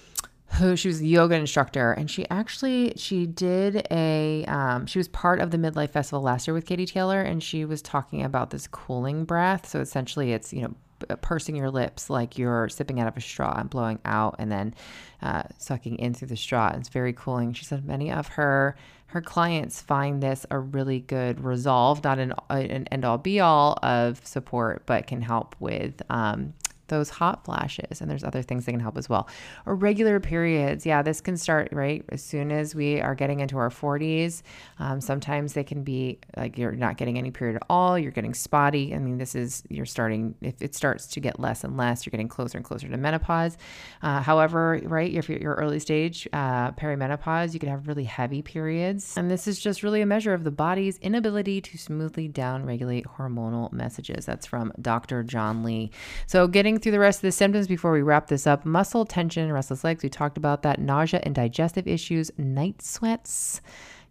who 0.54 0.75
she 0.75 0.88
was 0.88 1.01
a 1.01 1.06
yoga 1.06 1.36
instructor 1.36 1.92
and 1.92 2.10
she 2.10 2.27
actually 2.30 2.94
she 2.96 3.25
did 3.25 3.86
a 3.92 4.46
um, 4.46 4.86
she 4.86 4.98
was 4.98 5.08
part 5.10 5.39
of 5.39 5.51
the 5.51 5.58
midlife 5.58 5.89
festival 5.89 6.22
last 6.22 6.48
year 6.48 6.54
with 6.54 6.66
katie 6.66 6.86
taylor 6.86 7.22
and 7.22 7.44
she 7.44 7.66
was 7.66 7.82
talking 7.82 8.24
about 8.24 8.50
this 8.50 8.68
cooling 8.68 9.25
breath. 9.25 9.68
So 9.68 9.82
essentially 9.82 10.34
it's 10.34 10.54
you 10.54 10.62
know 10.62 10.75
pursing 11.22 11.56
your 11.56 11.70
lips 11.70 12.10
like 12.10 12.38
you're 12.38 12.70
sipping 12.70 13.00
out 13.00 13.08
of 13.08 13.16
a 13.16 13.22
straw 13.22 13.56
and 13.60 13.70
blowing 13.70 14.00
out 14.06 14.36
and 14.39 14.51
then 14.51 14.74
uh, 15.22 15.44
sucking 15.58 15.98
in 15.98 16.13
through 16.13 16.30
the 16.30 16.38
straw. 16.38 16.74
It's 16.75 16.89
very 16.89 17.13
cooling. 17.13 17.54
She 17.54 17.66
said 17.66 17.86
many 17.86 18.12
of 18.12 18.27
her 18.30 18.75
her 19.08 19.22
clients 19.22 19.82
find 19.82 20.22
this 20.22 20.46
a 20.51 20.60
really 20.60 21.00
good 21.00 21.39
resolve 21.42 22.04
not 22.04 22.20
an, 22.20 22.34
an 22.50 22.88
end 22.92 23.06
all 23.06 23.18
be 23.18 23.39
all 23.39 23.77
of 23.82 24.25
support 24.25 24.86
but 24.86 25.08
can 25.08 25.22
help 25.22 25.56
with 25.60 26.01
um, 26.10 26.54
those 26.88 27.10
hot 27.10 27.44
flashes. 27.46 28.01
And 28.01 28.10
there's 28.10 28.24
other 28.24 28.41
things 28.41 28.65
that 28.65 28.72
can 28.72 28.79
help 28.79 28.98
as 28.98 29.10
well. 29.10 29.27
Or 29.65 29.75
regular 29.75 30.20
periods. 30.20 30.86
Yeah, 30.86 31.01
this 31.01 31.22
can 31.22 31.38
start 31.38 31.70
right 31.72 32.03
as 32.10 32.24
soon 32.24 32.51
as 32.51 32.75
we 32.75 33.01
are 33.01 33.15
getting 33.15 33.39
into 33.39 33.58
our 33.58 33.70
40s. 33.70 34.41
Um, 34.79 35.01
sometimes 35.01 35.53
they 35.53 35.63
can 35.63 35.84
be 35.84 36.20
like 36.36 36.58
you're 36.58 36.72
not 36.72 36.98
getting 36.98 37.17
any 37.17 37.32
period 37.32 37.56
at 37.56 37.63
all. 37.70 37.98
You're 37.98 38.12
getting 38.12 38.34
spotty. 38.34 38.94
I 38.94 39.00
mean, 39.00 39.17
this 39.17 39.36
is, 39.36 39.63
you're 39.70 39.86
starting, 39.86 40.36
if 40.41 40.62
it 40.62 40.75
starts 40.75 41.08
to 41.08 41.20
get 41.20 41.39
less 41.39 41.63
and 41.63 41.77
less, 41.77 42.06
you're 42.06 42.12
getting 42.12 42.27
closer 42.27 42.58
and 42.58 42.65
closer 42.65 42.88
to 42.88 42.98
menopause. 42.98 43.58
Uh, 44.01 44.22
however, 44.22 44.79
right, 44.84 45.12
if 45.13 45.29
you're, 45.29 45.58
early 45.58 45.79
stage 45.79 46.27
uh, 46.34 46.72
perimenopause, 46.72 47.53
you 47.53 47.60
could 47.60 47.70
have 47.70 47.88
really 47.88 48.03
heavy 48.03 48.41
periods. 48.41 49.17
And 49.17 49.29
this 49.32 49.48
is 49.48 49.60
just 49.60 49.84
really 49.84 50.01
a 50.01 50.06
measure 50.06 50.34
of 50.34 50.44
the 50.44 50.51
body's 50.51 50.98
inability 51.00 51.62
to 51.62 51.77
smoothly 51.77 52.29
downregulate 52.29 53.06
hormonal 53.17 53.72
messages. 53.72 54.25
That's 54.25 54.46
from 54.46 54.72
Dr. 54.79 55.24
John 55.24 55.63
Lee. 55.63 55.91
So 56.27 56.48
getting 56.48 56.77
through 56.80 56.92
the 56.92 57.00
rest 57.00 57.20
of 57.20 57.24
the 57.24 57.32
symptoms 57.32 57.68
before 57.68 57.92
we 57.92 58.02
wrap 58.02 58.28
this 58.28 58.48
up 58.48 58.66
muscle 58.66 59.06
tension, 59.06 59.52
restless 59.52 59.84
legs. 59.84 60.04
We 60.04 60.10
talked 60.10 60.38
about 60.38 60.62
that, 60.64 60.80
nausea 60.80 61.22
and 61.24 61.34
digestive 61.34 61.88
issues, 61.88 62.32
night 62.38 62.82
sweats. 62.82 63.62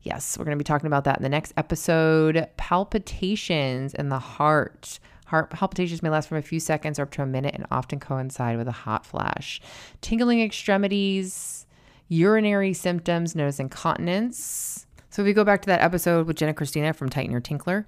Yes, 0.03 0.39
we're 0.39 0.45
going 0.45 0.57
to 0.57 0.63
be 0.63 0.65
talking 0.65 0.87
about 0.87 1.05
that 1.05 1.17
in 1.17 1.23
the 1.23 1.29
next 1.29 1.53
episode. 1.57 2.49
Palpitations 2.57 3.95
in 3.95 4.09
the 4.09 4.19
heart. 4.19 5.01
Heart 5.27 5.51
palpitations 5.51 6.03
may 6.03 6.09
last 6.09 6.29
from 6.29 6.39
a 6.39 6.43
few 6.43 6.61
seconds 6.61 6.99
or 6.99 7.03
up 7.03 7.11
to 7.13 7.23
a 7.23 7.27
minute 7.27 7.55
and 7.55 7.67
often 7.71 7.99
coincide 7.99 8.57
with 8.57 8.69
a 8.69 8.73
hot 8.73 9.05
flash. 9.05 9.61
Tingling 10.01 10.41
extremities, 10.41 11.67
urinary 12.09 12.73
symptoms 12.73 13.35
as 13.35 13.59
incontinence. 13.59 14.87
So 15.11 15.23
if 15.23 15.27
we 15.27 15.33
go 15.33 15.45
back 15.45 15.63
to 15.63 15.67
that 15.67 15.81
episode 15.81 16.27
with 16.27 16.37
Jenna 16.37 16.55
Christina 16.55 16.93
from 16.93 17.09
Tighten 17.09 17.33
Your 17.33 17.41
Tinkler, 17.41 17.87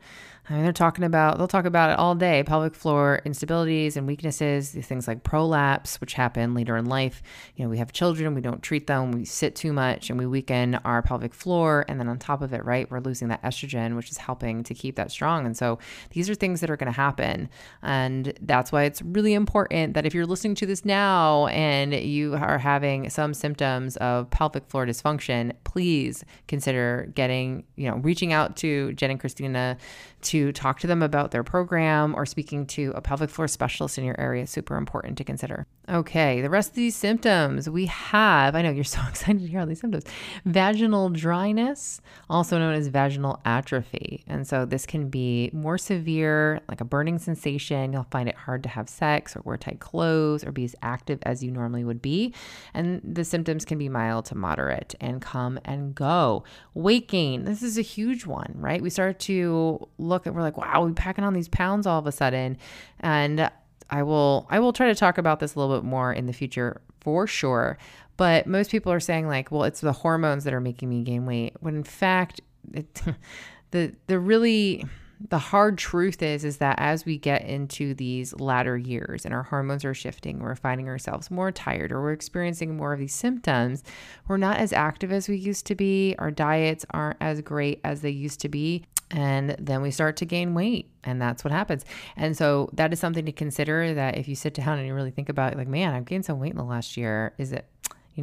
I 0.51 0.55
mean, 0.55 0.63
they're 0.63 0.73
talking 0.73 1.05
about, 1.05 1.37
they'll 1.37 1.47
talk 1.47 1.67
about 1.67 1.91
it 1.91 1.99
all 1.99 2.15
day 2.15 2.43
pelvic 2.43 2.75
floor 2.75 3.21
instabilities 3.27 3.97
and 3.97 4.07
weaknesses, 4.07 4.71
things 4.71 5.07
like 5.07 5.23
prolapse, 5.23 6.01
which 6.01 6.15
happen 6.15 6.55
later 6.55 6.77
in 6.79 6.87
life. 6.87 7.23
You 7.57 7.65
know, 7.65 7.71
we 7.71 7.77
have 7.77 7.93
children, 7.93 8.35
we 8.35 8.41
don't 8.41 8.63
treat 8.63 8.87
them, 8.87 9.13
we 9.13 9.27
sit 9.27 9.55
too 9.55 9.75
much 9.75 10.09
and 10.09 10.19
we 10.19 10.25
weaken 10.25 10.77
our 10.87 11.03
pelvic 11.03 11.35
floor. 11.35 11.85
And 11.87 12.01
then 12.01 12.09
on 12.09 12.19
top 12.19 12.41
of 12.41 12.55
it, 12.55 12.65
right, 12.65 12.91
we're 12.91 13.01
losing 13.01 13.29
that 13.29 13.43
estrogen, 13.43 13.95
which 13.95 14.11
is 14.11 14.17
helping 14.17 14.63
to 14.65 14.73
keep 14.73 14.97
that 14.97 15.11
strong. 15.11 15.45
And 15.45 15.55
so 15.55 15.79
these 16.11 16.31
are 16.31 16.35
things 16.35 16.61
that 16.61 16.71
are 16.71 16.77
going 16.79 16.93
to 16.93 16.97
happen. 16.97 17.51
And 17.83 18.33
that's 18.41 18.73
why 18.73 18.85
it's 18.85 19.03
really 19.03 19.35
important 19.35 19.93
that 19.95 20.07
if 20.07 20.15
you're 20.15 20.25
listening 20.25 20.55
to 20.57 20.67
this 20.67 20.83
now 20.85 21.49
and 21.49 21.93
you 21.93 22.37
are 22.37 22.59
having 22.59 23.11
some 23.11 23.35
symptoms 23.35 23.99
of 23.99 24.31
pelvic 24.31 24.67
floor 24.67 24.87
dysfunction, 24.87 25.53
please 25.65 26.25
consider 26.47 27.11
getting, 27.15 27.65
you 27.77 27.91
know, 27.91 27.97
reaching 27.99 28.33
out 28.33 28.57
to 28.57 28.95
Jen 28.95 29.11
and 29.11 29.21
Christina 29.21 29.77
to 30.21 30.38
talk 30.53 30.81
to 30.81 30.87
them 30.87 31.03
about 31.03 31.31
their 31.31 31.45
program 31.45 32.15
or 32.15 32.27
speaking 32.27 32.67
to 32.67 32.93
a 32.95 33.01
pelvic 33.01 33.31
floor 33.31 33.49
specialist 33.49 33.99
in 33.99 34.05
your 34.05 34.19
area 34.21 34.43
is 34.45 34.51
super 34.51 34.77
important 34.77 35.19
to 35.19 35.25
consider. 35.25 35.67
Okay, 35.91 36.43
the 36.43 36.51
rest 36.51 36.71
of 36.71 36.75
these 36.75 36.95
symptoms 36.95 37.71
we 37.71 37.87
have, 37.87 38.55
I 38.55 38.61
know 38.61 38.71
you're 38.71 38.85
so 38.99 39.01
excited 39.09 39.41
to 39.41 39.47
hear 39.47 39.61
all 39.61 39.67
these 39.67 39.81
symptoms 39.81 40.05
vaginal 40.45 41.09
dryness, 41.09 42.03
also 42.29 42.59
known 42.59 42.75
as 42.75 42.89
vaginal 42.89 43.41
atrophy. 43.47 44.23
And 44.27 44.47
so 44.47 44.67
this 44.67 44.85
can 44.85 45.09
be 45.09 45.49
more 45.55 45.79
severe, 45.79 46.61
like 46.69 46.83
a 46.83 46.85
burning 46.85 47.19
sensation. 47.19 47.95
You'll 47.95 48.07
find 48.11 48.29
it 48.29 48.35
hard 48.35 48.63
to 48.65 48.69
have 48.69 48.89
sex 48.89 49.35
or 49.35 49.41
wear 49.47 49.57
tight 49.57 49.81
clothes 49.81 50.45
or 50.45 50.53
be 50.53 50.65
as 50.65 50.77
active 50.83 51.21
as 51.23 51.43
you 51.43 51.51
normally 51.51 51.85
would 51.85 52.03
be. 52.03 52.35
And 52.75 53.01
the 53.03 53.25
symptoms 53.25 53.65
can 53.65 53.79
be 53.79 53.89
mild 53.89 54.27
to 54.27 54.35
moderate 54.35 54.95
and 55.01 55.23
come 55.23 55.59
and 55.65 55.95
go. 55.95 56.45
Weight 56.75 57.09
gain, 57.09 57.45
this 57.45 57.63
is 57.63 57.79
a 57.79 57.83
huge 57.83 58.27
one, 58.27 58.53
right? 58.57 58.83
We 58.83 58.91
start 58.91 59.21
to 59.21 59.89
look 59.97 60.27
at, 60.27 60.35
we're 60.35 60.43
like, 60.43 60.59
wow, 60.59 60.83
we're 60.85 60.93
packing 60.93 61.25
on 61.25 61.33
these 61.33 61.49
pounds 61.49 61.87
all 61.87 61.99
of 61.99 62.07
a 62.07 62.13
sudden. 62.13 62.59
And 63.01 63.51
I 63.91 64.03
will, 64.03 64.47
I 64.51 64.61
will 64.61 64.73
try 64.73 64.89
to 64.89 64.95
talk 64.95 65.19
about 65.19 65.41
this 65.41 65.55
a 65.55 65.59
little 65.59 65.77
bit 65.77 65.85
more 65.85 66.13
in 66.13 66.27
the 66.27 66.33
future 66.33 66.81
for 67.01 67.27
sure. 67.27 67.79
But 68.17 68.47
most 68.47 68.71
people 68.71 68.93
are 68.93 69.01
saying 69.01 69.29
like, 69.29 69.51
well, 69.51 69.65
it's 69.65 69.81
the 69.81 69.93
hormones 69.93 70.45
that 70.45 70.53
are 70.53 70.61
making 70.61 70.89
me 70.89 71.03
gain 71.03 71.25
weight. 71.25 71.55
When 71.61 71.77
in 71.77 71.85
fact, 71.85 72.41
it, 72.73 73.03
the, 73.71 73.95
the 74.07 74.19
really, 74.19 74.85
the 75.31 75.39
hard 75.39 75.79
truth 75.79 76.23
is 76.23 76.45
is 76.45 76.59
that 76.59 76.77
as 76.79 77.05
we 77.05 77.19
get 77.19 77.45
into 77.45 77.95
these 77.95 78.33
latter 78.35 78.77
years 78.77 79.25
and 79.25 79.35
our 79.35 79.43
hormones 79.43 79.85
are 79.85 79.95
shifting 79.95 80.39
we're 80.39 80.55
finding 80.55 80.89
ourselves 80.89 81.31
more 81.31 81.51
tired 81.51 81.91
or 81.91 82.01
we're 82.01 82.13
experiencing 82.13 82.77
more 82.77 82.93
of 82.93 83.01
these 83.01 83.15
symptoms 83.15 83.83
we're 84.29 84.37
not 84.37 84.59
as 84.59 84.73
active 84.73 85.11
as 85.11 85.29
we 85.29 85.37
used 85.37 85.67
to 85.67 85.75
be 85.75 86.15
our 86.19 86.31
diets 86.31 86.87
aren't 86.91 87.17
as 87.21 87.41
great 87.41 87.81
as 87.83 88.01
they 88.01 88.11
used 88.11 88.41
to 88.41 88.49
be 88.49 88.85
and 89.11 89.57
then 89.59 89.83
we 89.83 89.91
start 89.91 90.17
to 90.19 90.25
gain 90.25 90.55
weight 90.55 90.91
and 91.05 91.21
that's 91.21 91.45
what 91.45 91.53
happens. 91.53 91.85
And 92.17 92.37
so 92.37 92.71
that 92.75 92.93
is 92.93 93.01
something 93.01 93.25
to 93.25 93.33
consider 93.33 93.95
that 93.95 94.19
if 94.19 94.29
you 94.29 94.35
sit 94.35 94.55
down 94.55 94.79
and 94.79 94.87
you 94.87 94.95
really 94.95 95.11
think 95.11 95.29
about 95.29 95.53
it, 95.53 95.59
like 95.59 95.69
man 95.69 95.95
i've 95.95 96.05
gained 96.05 96.25
some 96.25 96.39
weight 96.39 96.53
in 96.53 96.59
the 96.59 96.65
last 96.65 96.97
year. 96.97 97.35
Is 97.39 97.53
it 97.53 97.67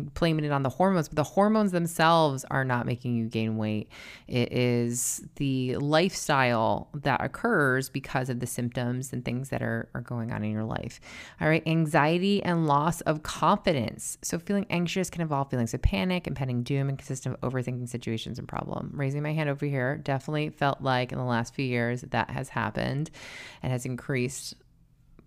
blaming 0.01 0.45
it 0.45 0.51
on 0.51 0.63
the 0.63 0.69
hormones, 0.69 1.09
but 1.09 1.15
the 1.15 1.23
hormones 1.23 1.71
themselves 1.71 2.45
are 2.51 2.63
not 2.63 2.85
making 2.85 3.15
you 3.15 3.25
gain 3.25 3.57
weight. 3.57 3.89
It 4.27 4.51
is 4.51 5.25
the 5.35 5.77
lifestyle 5.77 6.89
that 6.93 7.23
occurs 7.23 7.89
because 7.89 8.29
of 8.29 8.39
the 8.39 8.47
symptoms 8.47 9.13
and 9.13 9.23
things 9.23 9.49
that 9.49 9.61
are, 9.61 9.89
are 9.93 10.01
going 10.01 10.31
on 10.31 10.43
in 10.43 10.51
your 10.51 10.63
life. 10.63 10.99
All 11.41 11.47
right, 11.47 11.63
anxiety 11.65 12.43
and 12.43 12.67
loss 12.67 13.01
of 13.01 13.23
confidence. 13.23 14.17
So, 14.21 14.39
feeling 14.39 14.65
anxious 14.69 15.09
can 15.09 15.21
involve 15.21 15.49
feelings 15.49 15.73
of 15.73 15.81
panic, 15.81 16.27
impending 16.27 16.63
doom, 16.63 16.89
and 16.89 16.97
consistent 16.97 17.39
overthinking 17.41 17.89
situations 17.89 18.39
and 18.39 18.47
problem. 18.47 18.91
Raising 18.93 19.23
my 19.23 19.33
hand 19.33 19.49
over 19.49 19.65
here, 19.65 19.97
definitely 19.97 20.49
felt 20.49 20.81
like 20.81 21.11
in 21.11 21.17
the 21.17 21.23
last 21.23 21.55
few 21.55 21.65
years 21.65 22.01
that 22.01 22.29
has 22.29 22.49
happened 22.49 23.11
and 23.61 23.71
has 23.71 23.85
increased 23.85 24.55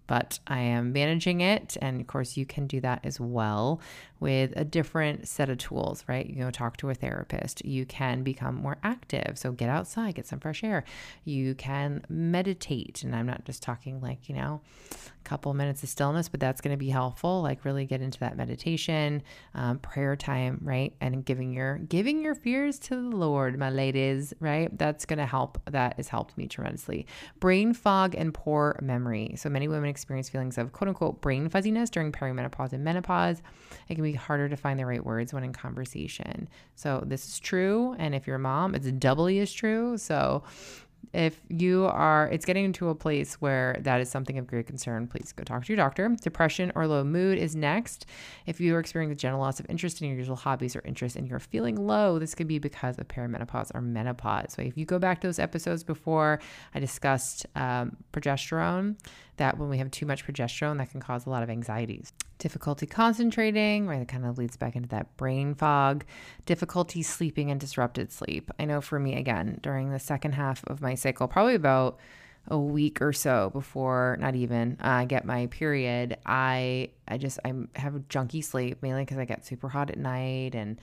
but 0.08 0.40
I 0.46 0.60
am 0.60 0.92
managing 0.92 1.42
it. 1.42 1.76
And 1.80 2.00
of 2.00 2.08
course, 2.08 2.36
you 2.36 2.44
can 2.44 2.66
do 2.66 2.80
that 2.80 3.00
as 3.04 3.20
well 3.20 3.80
with 4.20 4.52
a 4.56 4.64
different 4.64 5.28
set 5.28 5.48
of 5.48 5.58
tools, 5.58 6.04
right? 6.08 6.26
You 6.26 6.44
go 6.44 6.50
talk 6.50 6.76
to 6.78 6.90
a 6.90 6.94
therapist. 6.94 7.64
You 7.64 7.86
can 7.86 8.22
become 8.22 8.56
more 8.56 8.78
active. 8.82 9.38
So 9.38 9.52
get 9.52 9.68
outside, 9.68 10.14
get 10.16 10.26
some 10.26 10.40
fresh 10.40 10.64
air. 10.64 10.84
You 11.24 11.54
can 11.54 12.04
meditate. 12.08 13.02
And 13.04 13.14
I'm 13.14 13.26
not 13.26 13.44
just 13.44 13.62
talking 13.62 14.00
like, 14.00 14.28
you 14.28 14.34
know, 14.34 14.60
a 14.92 15.28
couple 15.28 15.52
minutes 15.54 15.82
of 15.82 15.88
stillness, 15.88 16.28
but 16.28 16.40
that's 16.40 16.60
going 16.60 16.72
to 16.72 16.78
be 16.78 16.88
helpful. 16.88 17.42
Like 17.42 17.64
really 17.64 17.86
get 17.86 18.00
into 18.00 18.18
that 18.20 18.36
meditation, 18.36 19.22
um, 19.54 19.78
prayer 19.78 20.16
time, 20.16 20.60
right? 20.62 20.94
And 21.00 21.24
giving 21.24 21.52
your 21.52 21.78
giving 21.78 22.22
your 22.22 22.34
fears 22.34 22.78
to 22.80 22.96
the 22.96 23.16
Lord, 23.16 23.58
my 23.58 23.70
ladies, 23.70 24.34
right? 24.40 24.76
That's 24.76 25.04
going 25.04 25.18
to 25.18 25.26
help. 25.26 25.60
That 25.70 25.96
has 25.96 26.08
helped 26.08 26.36
me 26.36 26.46
tremendously. 26.46 27.06
Brain 27.38 27.72
fog 27.72 28.14
and 28.16 28.34
poor 28.34 28.78
memory. 28.82 29.34
So 29.36 29.48
many 29.48 29.68
women 29.68 29.88
experience 29.88 30.28
feelings 30.28 30.58
of 30.58 30.72
quote 30.72 30.88
unquote 30.88 31.20
brain 31.20 31.48
fuzziness 31.48 31.90
during 31.90 32.12
perimenopause 32.12 32.72
and 32.72 32.82
menopause. 32.82 33.42
It 33.88 33.94
can 33.94 34.02
be 34.04 34.07
harder 34.12 34.48
to 34.48 34.56
find 34.56 34.78
the 34.78 34.86
right 34.86 35.04
words 35.04 35.32
when 35.32 35.44
in 35.44 35.52
conversation. 35.52 36.48
So 36.74 37.02
this 37.06 37.26
is 37.26 37.38
true, 37.38 37.94
and 37.98 38.14
if 38.14 38.26
you're 38.26 38.36
a 38.36 38.40
mom, 38.40 38.74
it's 38.74 38.90
doubly 38.92 39.40
as 39.40 39.52
true. 39.52 39.96
So 39.98 40.44
if 41.12 41.40
you 41.48 41.86
are 41.86 42.28
it's 42.28 42.44
getting 42.44 42.64
into 42.64 42.88
a 42.88 42.94
place 42.94 43.34
where 43.34 43.78
that 43.80 44.00
is 44.00 44.10
something 44.10 44.36
of 44.38 44.46
great 44.46 44.66
concern 44.66 45.06
please 45.06 45.32
go 45.32 45.42
talk 45.42 45.64
to 45.64 45.72
your 45.72 45.76
doctor 45.76 46.08
depression 46.20 46.70
or 46.74 46.86
low 46.86 47.02
mood 47.02 47.38
is 47.38 47.56
next 47.56 48.06
if 48.46 48.60
you 48.60 48.74
are 48.74 48.78
experiencing 48.78 49.12
a 49.12 49.16
general 49.16 49.40
loss 49.40 49.58
of 49.58 49.66
interest 49.70 50.02
in 50.02 50.08
your 50.08 50.16
usual 50.16 50.36
hobbies 50.36 50.76
or 50.76 50.82
interests 50.84 51.16
and 51.16 51.26
you're 51.26 51.38
feeling 51.38 51.76
low 51.76 52.18
this 52.18 52.34
could 52.34 52.46
be 52.48 52.58
because 52.58 52.98
of 52.98 53.08
perimenopause 53.08 53.70
or 53.74 53.80
menopause 53.80 54.52
so 54.52 54.60
if 54.60 54.76
you 54.76 54.84
go 54.84 54.98
back 54.98 55.20
to 55.20 55.26
those 55.26 55.38
episodes 55.38 55.82
before 55.82 56.40
i 56.74 56.80
discussed 56.80 57.46
um, 57.56 57.96
progesterone 58.12 58.96
that 59.38 59.58
when 59.58 59.68
we 59.68 59.78
have 59.78 59.90
too 59.90 60.06
much 60.06 60.26
progesterone 60.26 60.78
that 60.78 60.90
can 60.90 61.00
cause 61.00 61.26
a 61.26 61.30
lot 61.30 61.42
of 61.42 61.50
anxieties 61.50 62.12
difficulty 62.38 62.86
concentrating, 62.86 63.86
right? 63.86 63.98
That 63.98 64.08
kind 64.08 64.24
of 64.24 64.38
leads 64.38 64.56
back 64.56 64.76
into 64.76 64.88
that 64.90 65.16
brain 65.16 65.54
fog, 65.54 66.04
difficulty 66.46 67.02
sleeping 67.02 67.50
and 67.50 67.60
disrupted 67.60 68.12
sleep. 68.12 68.50
I 68.58 68.64
know 68.64 68.80
for 68.80 68.98
me, 68.98 69.16
again, 69.16 69.58
during 69.60 69.90
the 69.90 69.98
second 69.98 70.32
half 70.32 70.64
of 70.66 70.80
my 70.80 70.94
cycle, 70.94 71.26
probably 71.28 71.56
about 71.56 71.98
a 72.50 72.58
week 72.58 73.02
or 73.02 73.12
so 73.12 73.50
before 73.50 74.16
not 74.20 74.34
even 74.34 74.78
uh, 74.82 74.88
I 74.88 75.04
get 75.04 75.26
my 75.26 75.48
period 75.48 76.16
I 76.24 76.88
I 77.06 77.18
just 77.18 77.38
I 77.44 77.52
have 77.76 77.92
junky 78.08 78.42
sleep 78.42 78.78
mainly 78.82 79.02
because 79.02 79.18
I 79.18 79.26
get 79.26 79.44
super 79.44 79.68
hot 79.68 79.90
at 79.90 79.98
night 79.98 80.54
and 80.54 80.80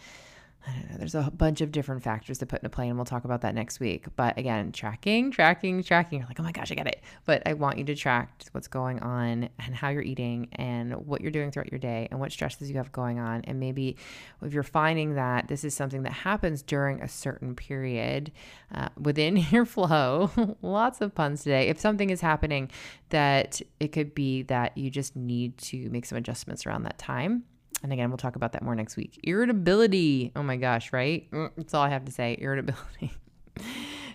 I 0.67 0.71
don't 0.71 0.91
know. 0.91 0.97
There's 0.97 1.15
a 1.15 1.31
bunch 1.31 1.61
of 1.61 1.71
different 1.71 2.01
factors 2.03 2.39
to 2.39 2.45
put 2.45 2.61
into 2.61 2.69
play, 2.69 2.87
and 2.87 2.97
we'll 2.97 3.05
talk 3.05 3.23
about 3.23 3.41
that 3.41 3.53
next 3.53 3.79
week. 3.79 4.05
But 4.15 4.37
again, 4.37 4.71
tracking, 4.71 5.31
tracking, 5.31 5.83
tracking. 5.83 6.19
You're 6.19 6.27
like, 6.27 6.39
oh 6.39 6.43
my 6.43 6.51
gosh, 6.51 6.71
I 6.71 6.75
get 6.75 6.87
it. 6.87 7.03
But 7.25 7.43
I 7.45 7.53
want 7.53 7.77
you 7.77 7.83
to 7.85 7.95
track 7.95 8.43
what's 8.51 8.67
going 8.67 8.99
on 8.99 9.49
and 9.59 9.75
how 9.75 9.89
you're 9.89 10.01
eating 10.01 10.47
and 10.53 10.93
what 11.05 11.21
you're 11.21 11.31
doing 11.31 11.51
throughout 11.51 11.71
your 11.71 11.79
day 11.79 12.07
and 12.09 12.19
what 12.19 12.31
stresses 12.31 12.69
you 12.69 12.77
have 12.77 12.91
going 12.91 13.19
on. 13.19 13.41
And 13.43 13.59
maybe 13.59 13.97
if 14.41 14.53
you're 14.53 14.63
finding 14.63 15.15
that 15.15 15.47
this 15.47 15.63
is 15.63 15.75
something 15.75 16.03
that 16.03 16.13
happens 16.13 16.61
during 16.63 17.01
a 17.01 17.07
certain 17.07 17.55
period 17.55 18.31
uh, 18.73 18.89
within 18.99 19.37
your 19.51 19.65
flow, 19.65 20.31
lots 20.61 21.01
of 21.01 21.13
puns 21.13 21.43
today. 21.43 21.67
If 21.67 21.79
something 21.79 22.09
is 22.09 22.21
happening 22.21 22.71
that 23.09 23.61
it 23.79 23.89
could 23.89 24.15
be 24.15 24.41
that 24.43 24.77
you 24.77 24.89
just 24.89 25.15
need 25.15 25.57
to 25.59 25.89
make 25.89 26.05
some 26.05 26.17
adjustments 26.17 26.65
around 26.65 26.83
that 26.83 26.97
time 26.97 27.43
and 27.83 27.93
again, 27.93 28.09
we'll 28.09 28.17
talk 28.17 28.35
about 28.35 28.53
that 28.53 28.63
more 28.63 28.75
next 28.75 28.97
week. 28.97 29.19
Irritability. 29.23 30.31
Oh 30.35 30.43
my 30.43 30.57
gosh, 30.57 30.91
right? 30.93 31.29
Mm, 31.31 31.51
that's 31.57 31.73
all 31.73 31.83
I 31.83 31.89
have 31.89 32.05
to 32.05 32.11
say. 32.11 32.37
Irritability. 32.41 33.13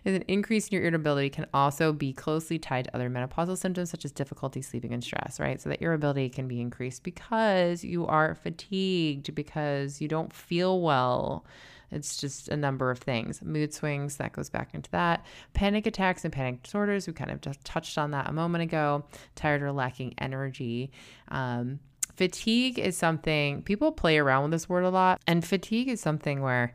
is 0.05 0.17
an 0.17 0.25
increase 0.29 0.69
in 0.69 0.75
your 0.75 0.83
irritability 0.83 1.31
can 1.31 1.47
also 1.53 1.93
be 1.93 2.13
closely 2.13 2.59
tied 2.59 2.85
to 2.85 2.95
other 2.95 3.11
menopausal 3.11 3.57
symptoms 3.57 3.91
such 3.91 4.05
as 4.05 4.13
difficulty 4.13 4.63
sleeping 4.63 4.93
and 4.93 5.05
stress, 5.05 5.39
right? 5.39 5.61
So 5.61 5.69
the 5.69 5.83
irritability 5.83 6.29
can 6.31 6.49
be 6.49 6.61
increased 6.61 7.03
because 7.03 7.85
you 7.85 8.07
are 8.07 8.35
fatigued, 8.35 9.35
because 9.35 10.01
you 10.01 10.09
don't 10.09 10.33
feel 10.33 10.81
well. 10.81 11.45
It's 11.91 12.17
just 12.17 12.49
a 12.49 12.57
number 12.57 12.91
of 12.91 12.99
things. 12.99 13.43
Mood 13.43 13.75
swings, 13.75 14.17
that 14.17 14.33
goes 14.33 14.49
back 14.49 14.75
into 14.75 14.91
that. 14.93 15.27
Panic 15.55 15.87
attacks 15.87 16.25
and 16.25 16.33
panic 16.33 16.63
disorders, 16.63 17.07
we 17.07 17.13
kind 17.13 17.33
of 17.33 17.41
just 17.41 17.65
touched 17.65 17.99
on 17.99 18.13
that 18.13 18.29
a 18.29 18.33
moment 18.33 18.63
ago. 18.63 19.05
Tired 19.35 19.63
or 19.63 19.73
lacking 19.73 20.15
energy. 20.19 20.93
Um, 21.29 21.81
fatigue 22.15 22.79
is 22.79 22.97
something 22.97 23.63
people 23.63 23.93
play 23.93 24.19
around 24.19 24.43
with 24.45 24.53
this 24.53 24.69
word 24.69 24.85
a 24.85 24.91
lot. 24.91 25.21
And 25.27 25.45
fatigue 25.45 25.89
is 25.89 26.01
something 26.01 26.43
where 26.43 26.75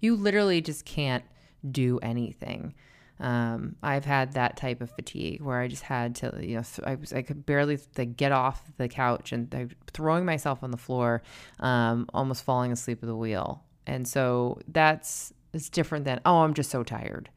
you 0.00 0.16
literally 0.16 0.60
just 0.60 0.84
can't 0.84 1.24
do 1.70 1.98
anything. 2.00 2.74
Um, 3.20 3.76
I've 3.82 4.04
had 4.04 4.32
that 4.32 4.56
type 4.56 4.80
of 4.80 4.90
fatigue 4.90 5.40
where 5.40 5.60
I 5.60 5.68
just 5.68 5.84
had 5.84 6.16
to, 6.16 6.38
you 6.40 6.56
know, 6.56 6.62
I 6.84 6.96
was 6.96 7.12
I 7.12 7.22
could 7.22 7.46
barely 7.46 7.78
like, 7.96 8.16
get 8.16 8.32
off 8.32 8.72
the 8.76 8.88
couch 8.88 9.32
and 9.32 9.54
I, 9.54 9.68
throwing 9.92 10.24
myself 10.24 10.62
on 10.62 10.70
the 10.72 10.76
floor, 10.76 11.22
um, 11.60 12.06
almost 12.12 12.44
falling 12.44 12.72
asleep 12.72 12.98
at 13.02 13.06
the 13.06 13.16
wheel. 13.16 13.62
And 13.86 14.06
so 14.08 14.60
that's 14.66 15.32
it's 15.52 15.68
different 15.68 16.04
than 16.04 16.20
oh 16.26 16.38
I'm 16.38 16.54
just 16.54 16.70
so 16.70 16.82
tired. 16.82 17.30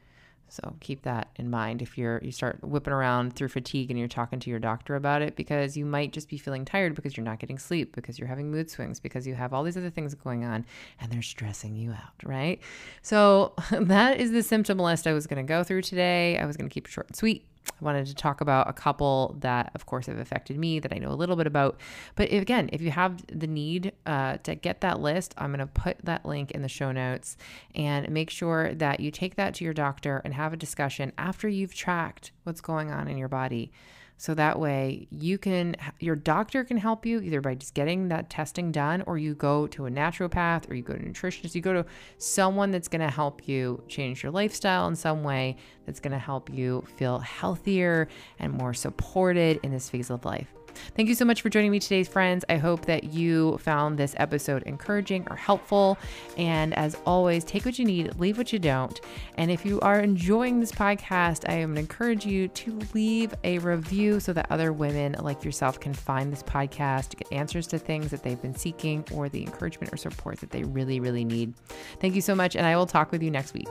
So 0.50 0.76
keep 0.80 1.04
that 1.04 1.30
in 1.36 1.50
mind 1.50 1.82
if 1.82 1.98
you're 1.98 2.20
you 2.24 2.32
start 2.32 2.64
whipping 2.64 2.94
around 2.94 3.36
through 3.36 3.50
fatigue 3.50 3.90
and 3.90 4.00
you're 4.00 4.08
talking 4.08 4.40
to 4.40 4.50
your 4.50 4.60
doctor 4.60 4.96
about 4.96 5.22
it 5.22 5.36
because 5.36 5.76
you 5.76 5.86
might 5.86 6.14
just 6.14 6.30
be 6.30 6.38
feeling 6.38 6.66
tired 6.66 6.96
because 6.96 7.18
you're 7.18 7.26
not 7.26 7.40
getting 7.40 7.60
sleep, 7.60 7.96
because 7.96 8.18
you're 8.18 8.28
having 8.28 8.50
mood 8.50 8.70
swings, 8.70 9.00
because 9.00 9.28
you 9.28 9.36
have 9.36 9.54
all 9.54 9.64
these 9.64 9.78
other 9.78 9.90
things 9.90 10.14
going 10.16 10.46
on 10.46 10.66
and 11.02 11.12
they're 11.12 11.22
stressing 11.22 11.76
you 11.76 11.92
out, 11.92 12.24
right? 12.24 12.62
So 13.02 13.54
that 13.72 14.20
is 14.20 14.32
the 14.32 14.44
symptom 14.44 14.80
list 14.80 15.08
I 15.08 15.14
was 15.14 15.28
going 15.28 15.46
to 15.46 15.48
go 15.48 15.64
through 15.64 15.82
today. 15.82 16.38
I 16.38 16.46
was 16.46 16.58
going 16.58 16.70
to 16.70 16.74
keep 16.74 16.88
it 16.88 16.92
short 16.92 17.08
and 17.08 17.16
sweet. 17.16 17.46
I 17.70 17.86
wanted 17.86 18.08
to 18.08 18.16
talk 18.16 18.42
about 18.42 18.70
a 18.70 18.74
couple 18.74 19.36
that, 19.40 19.72
of 19.76 19.86
course, 19.86 20.08
have 20.08 20.18
affected 20.18 20.58
me 20.58 20.80
that 20.80 20.92
I 20.94 20.98
know 20.98 21.12
a 21.12 21.16
little 21.16 21.36
bit 21.36 21.48
about. 21.48 21.80
But 22.16 22.32
again, 22.32 22.70
if 22.74 22.82
you 22.82 22.92
have 22.92 23.24
the 23.28 23.48
need 23.48 23.92
uh, 24.06 24.38
to 24.38 24.56
get 24.56 24.82
that 24.82 25.00
list, 25.00 25.36
I'm 25.38 25.52
going 25.52 25.60
to 25.60 25.68
put 25.68 25.98
that 26.04 26.26
link 26.26 26.52
in 26.52 26.62
the 26.62 26.70
show 26.70 26.92
notes 26.92 27.38
and 27.76 28.10
make 28.10 28.30
sure 28.30 28.74
that 28.76 29.00
you 29.00 29.12
take 29.12 29.36
that 29.36 29.54
to 29.56 29.64
your 29.64 29.74
doctor 29.74 30.22
and 30.26 30.34
have 30.34 30.54
a 30.54 30.58
discussion 30.58 31.12
after 31.18 31.48
you've 31.48 31.74
tracked 31.74 32.32
what's 32.44 32.62
going 32.62 32.92
on 32.92 33.08
in 33.08 33.18
your 33.18 33.28
body. 33.30 33.72
So 34.18 34.34
that 34.34 34.60
way 34.60 35.08
you 35.12 35.38
can, 35.38 35.76
your 36.00 36.16
doctor 36.16 36.64
can 36.64 36.78
help 36.78 37.06
you 37.06 37.22
either 37.22 37.40
by 37.40 37.56
just 37.56 37.76
getting 37.76 38.08
that 38.08 38.30
testing 38.30 38.72
done, 38.72 39.04
or 39.06 39.18
you 39.18 39.36
go 39.36 39.68
to 39.68 39.86
a 39.86 39.92
naturopath, 39.92 40.70
or 40.70 40.74
you 40.74 40.82
go 40.82 40.94
to 40.94 41.00
a 41.00 41.04
nutritionist, 41.04 41.54
you 41.54 41.62
go 41.62 41.74
to 41.74 41.86
someone 42.18 42.72
that's 42.72 42.88
going 42.88 43.02
to 43.02 43.12
help 43.12 43.48
you 43.48 43.84
change 43.88 44.24
your 44.24 44.32
lifestyle 44.32 44.88
in 44.88 44.96
some 44.96 45.24
way 45.24 45.56
that's 45.86 46.00
going 46.00 46.14
to 46.14 46.20
help 46.20 46.50
you 46.50 46.84
feel 46.98 47.20
healthier 47.20 48.08
and 48.40 48.52
more 48.52 48.74
supported 48.74 49.60
in 49.62 49.72
this 49.72 49.90
phase 49.90 50.10
of 50.10 50.26
life. 50.26 50.57
Thank 50.96 51.10
you 51.10 51.16
so 51.16 51.26
much 51.26 51.42
for 51.42 51.50
joining 51.50 51.72
me 51.72 51.80
today, 51.80 52.04
friends. 52.04 52.44
I 52.50 52.58
hope 52.58 52.86
that 52.86 53.06
you 53.06 53.58
found 53.60 53.98
this 53.98 54.16
episode 54.18 54.64
encouraging 54.64 55.28
or 55.30 55.36
helpful. 55.36 55.98
And 56.38 56.74
as 56.76 56.96
always, 57.06 57.44
take 57.44 57.66
what 57.66 57.78
you 57.80 57.86
need, 57.86 58.20
leave 58.20 58.38
what 58.38 58.52
you 58.54 58.60
don't. 58.60 59.00
And 59.36 59.52
if 59.52 59.66
you 59.66 59.80
are 59.82 60.00
enjoying 60.00 60.60
this 60.60 60.72
podcast, 60.72 61.48
I 61.50 61.54
am 61.54 61.74
going 61.74 61.76
to 61.76 61.82
encourage 61.82 62.26
you 62.26 62.48
to 62.50 62.80
leave 62.94 63.34
a 63.44 63.60
review 63.60 64.20
so 64.20 64.34
that 64.34 64.48
other 64.50 64.74
women 64.74 65.16
like 65.20 65.44
yourself 65.44 65.80
can 65.80 65.94
find 65.94 66.32
this 66.32 66.44
podcast, 66.44 67.18
get 67.18 67.32
answers 67.32 67.68
to 67.68 67.80
things 67.80 68.12
that 68.12 68.24
they've 68.24 68.42
been 68.42 68.56
seeking, 68.56 69.06
or 69.14 69.30
the 69.30 69.44
encouragement 69.44 69.94
or 69.94 69.98
support 69.98 70.40
that 70.40 70.52
they 70.52 70.64
really, 70.64 71.00
really 71.00 71.26
need. 71.26 71.54
Thank 72.00 72.16
you 72.16 72.22
so 72.22 72.36
much. 72.36 72.56
And 72.56 72.66
I 72.66 72.76
will 72.76 72.88
talk 72.88 73.12
with 73.12 73.22
you 73.24 73.32
next 73.32 73.54
week. 73.54 73.68